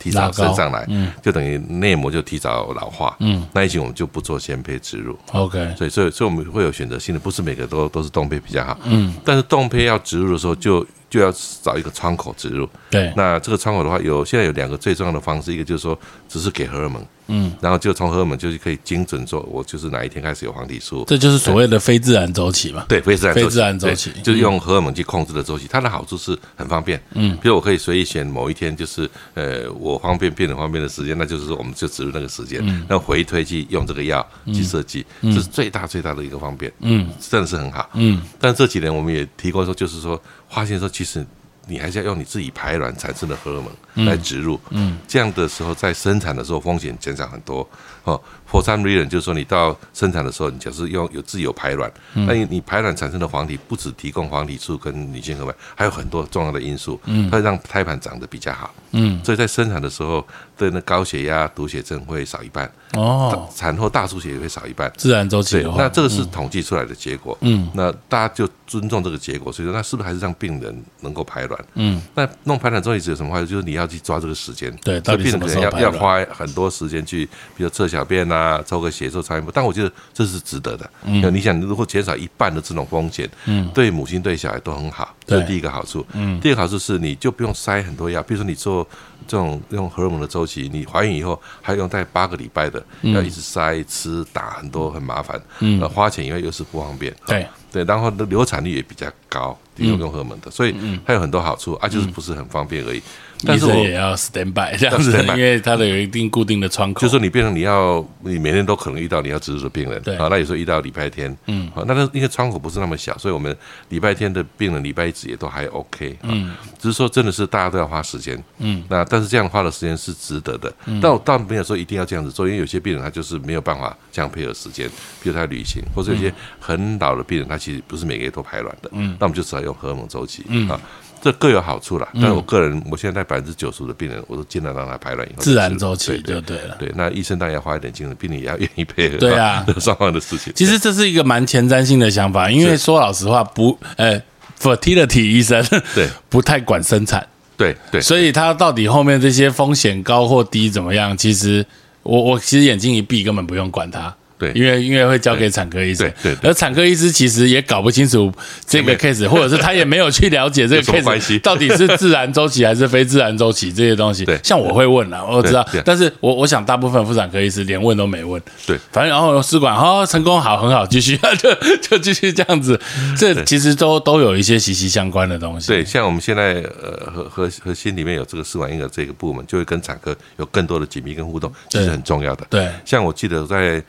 [0.00, 10.84] 提早升上来，嗯，就等于内膜就提早老化，嗯，那一群我们就不做先胚植入，OK，所以所以所以我们会有选择性的，不是每个都都是冻胚比较好，嗯，但是冻胚要植入的时候就。
[11.10, 11.28] 就要
[11.60, 12.70] 找一个窗口植入。
[12.90, 22.84] 对，那这个窗口的话，有现在有两个最重要的方式，一个就是说，只是给荷尔蒙，嗯，然后就从荷尔蒙就是可以精准说，我就是哪一天开始有黄体素，这就是所谓的非自然周期嘛。
[22.88, 25.68] 对，非自然非自然周期，就是用荷尔蒙去控制的周期。
[25.70, 38.20] 它的好处是很方便，嗯，比如我可以随意选某一天，就是呃，我方便变得方便的时间，那就是说我们就植入那个时间，那回推去用这个药去设计，这是最大最大的一个方便，嗯，真的是很好，嗯。
[38.40, 40.20] 但这几年我们也提过说，就是说。
[40.52, 41.24] 发现说，其实
[41.70, 47.66] 你还是要用你自己排卵产生的荷尔蒙来植入，嗯，这样的时候在生产的时候风险减少很多
[48.04, 48.20] 哦。
[48.50, 60.26] For some reason，就是说你到生产的时候，你就是用有自由排卵，那你你排卵产生的黄体不只提供黄体素跟女性荷尔蒙，还有很多重要的因素，它，会让胎盘长得比较好，嗯，所以在生产的时候
[60.56, 65.64] 对那高血压、毒血症会少一半，哦，产后大出血也会少一半，自然周期。
[65.76, 71.64] 那这个是统计出来的结果，嗯，那大家就尊重这个结果，所以说那是不是还是让病人能够排卵？
[71.74, 73.46] 嗯，那弄排卵周期有什么坏处？
[73.46, 77.24] 就是你要去抓这个时间，对，到底病人可能要要花很多时间去，
[77.56, 78.40] 比如测小便啊。
[78.40, 80.90] 啊，抽个血做超音波，但我觉得这是值得的。
[81.04, 86.04] 嗯，你想，如果减少一半的这种风险，嗯，对母亲对小孩都很好，这是第一个好处。
[86.14, 88.82] 嗯，第二个好处是，你就不用塞很多药，比如说你做
[89.28, 97.14] 这种用荷尔蒙的周期，你怀孕以后还用带八个礼拜的，要一直塞吃打很多很麻烦，嗯，花钱因为又是不方便。
[97.26, 100.74] 对对，然后的流产率也比较高，用用荷尔蒙的，所以
[101.06, 103.02] 它有很多好处啊，就是不是很方便而已。
[103.46, 107.00] 但是也要 stand by 这样子，因为它的有一定固定的窗口。
[107.00, 113.56] 就是说你变成你要，你每天都可能遇到你要植入的病人，啊，那有时候遇到礼拜天，嗯，好，那那因为窗口不是那么小，所以我们
[113.88, 124.88] 礼拜天的病人礼拜一也都还 OK，嗯，只是说真的是大家都要花时间，嗯，那但是这样花的时间是值得的，但我倒没有说一定要这样子做，因为有些病人他就是没有办法这样配合时间，
[125.22, 130.68] 比如他旅行，或者有些很老的病人他其实不是每个月都排卵的，嗯，那我们就只好用荷尔蒙周期，嗯。
[130.68, 130.80] 啊。
[131.22, 132.08] 这各有好处啦。
[132.14, 136.76] 但我个人，我现在带百分之九十的病人，我都尽量让他排卵以后自然周期就对了。
[136.78, 139.18] 对，那医生当然要花一点精力，病人也要愿意配合。
[139.18, 140.52] 对啊，双方的事情。
[140.54, 144.20] 其实这是一个蛮前瞻性的想法，因为说老实话，不，呃
[144.60, 145.64] ，fertility 医生
[145.94, 151.16] 对 不太管生产，对对，所以他到底后面这些风险高或低怎么样？
[151.16, 151.64] 其实
[152.02, 154.14] 我我其实眼睛一闭，根本不用管他。
[154.40, 158.32] 对，因为因为会交给产科医生，对，而产科医师其实也搞不清楚
[158.66, 164.24] 这个 case，或者是他也没有去了解这个 case 到底是自然周期还是非自然周期这些东西。
[164.24, 168.40] 对，像我会问了，我知道，但是我我想大部分妇产科医师连问都没问。
[168.66, 172.80] 对，反正然后试管哦成功好很好，继续 就就继续这样子。
[173.18, 175.68] 这其实都都有一些息息相关的东西。
[175.68, 182.46] 对，像我们现在呃核核核心里面有这个试管婴儿这个部门，就会跟产科有更多的紧密跟互动，这是很重要的。
[182.48, 183.82] 对，像我记得在。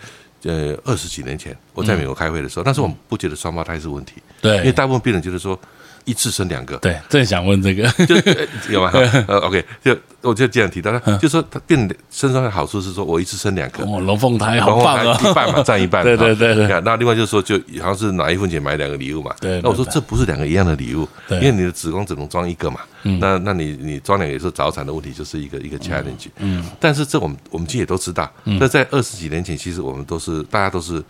[0.43, 5.59] 呃，二十几年前我在美国开会的时候，那时候我们不觉得双胞胎是问题，对，因为大部分病人觉得说。
[6.05, 8.15] 一次生两个，对，正想问这个，就
[8.71, 8.91] 有吗？
[9.27, 11.79] 呃，OK，就我就这样提到，就说它变
[12.09, 16.81] 生双的好处是说，我一次生两个，哦，龙凤胎，好棒啊，一半嘛， 占一半，对对对对。
[16.81, 19.61] 那另外就是说，就好像是拿一份钱买两个礼物嘛，对。
[19.61, 22.79] 那我说这不是两个一样的礼物，因为你的子宫只能装一个嘛，
[23.19, 26.27] 那那你你装两个也是早产的问题，就是一个一个 challenge。
[26.37, 26.63] 嗯。
[26.79, 31.03] 但是这我们我们其实也都知道，那在二十几年前，其实我们都是大家都是。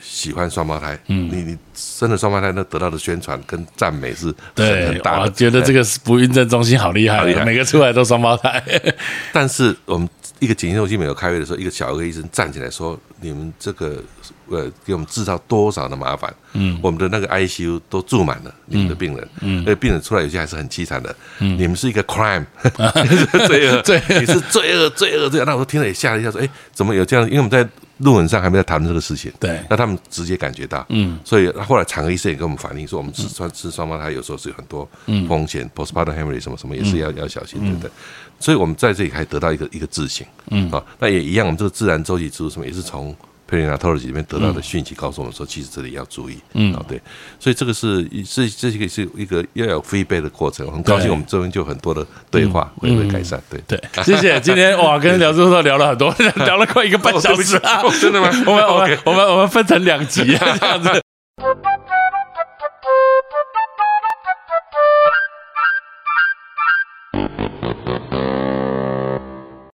[0.00, 5.20] 喜欢双胞胎，嗯，你你生了双胞胎，那得到的宣传跟赞美是很大。
[5.20, 8.62] 我觉得这个不孕症中心好厉害，每个出来都双胞胎。
[9.32, 14.02] 但是我们一个检验中心没有开会的时候，一个小儿科医生站起来说：“你们这个
[14.48, 16.32] 呃，给我们制造多少的麻烦？
[16.52, 21.14] 嗯，我们的那个 ICU 都住满了，你们的病人，嗯，那病人出来有些还是很凄惨的。
[21.40, 22.44] 嗯，你们是一个 crime，
[23.46, 25.44] 罪恶， 罪，你是罪恶，罪恶，罪恶。
[25.44, 27.24] 那我听了也吓了一下，说：哎，怎么有这样？
[27.26, 27.68] 因为我们在。
[28.00, 34.86] 论文上还没在谈论这个事情，对，那他们直接感觉到，嗯，所以后来产科医生也跟我们反映说，我们吃双吃双胞胎有时候是有很多
[35.26, 37.90] 风险，postpartum hemorrhage 什么什么也是要要小心，对不对？
[38.38, 43.16] 所以我们在这里还得到一个一个自信，嗯，啊，那也一样，我们这个自然周期植物什么也是从。
[43.46, 47.00] 佩林纳托尔里面得到的讯息告诉我们说，其实这里要注意，嗯，啊，对，
[47.38, 50.70] 所以这个是这这个是一个要有 feedback 的过程。
[50.70, 53.60] 很高兴我们这边就很多的对话会会改善，对。
[53.66, 54.40] 对，谢谢。
[54.40, 58.28] 今天哇，跟梁教授聊了很多， 聊了快一个半小时啊，真的吗？
[58.46, 60.90] 我们我们 我们我们分成两集啊，这样子。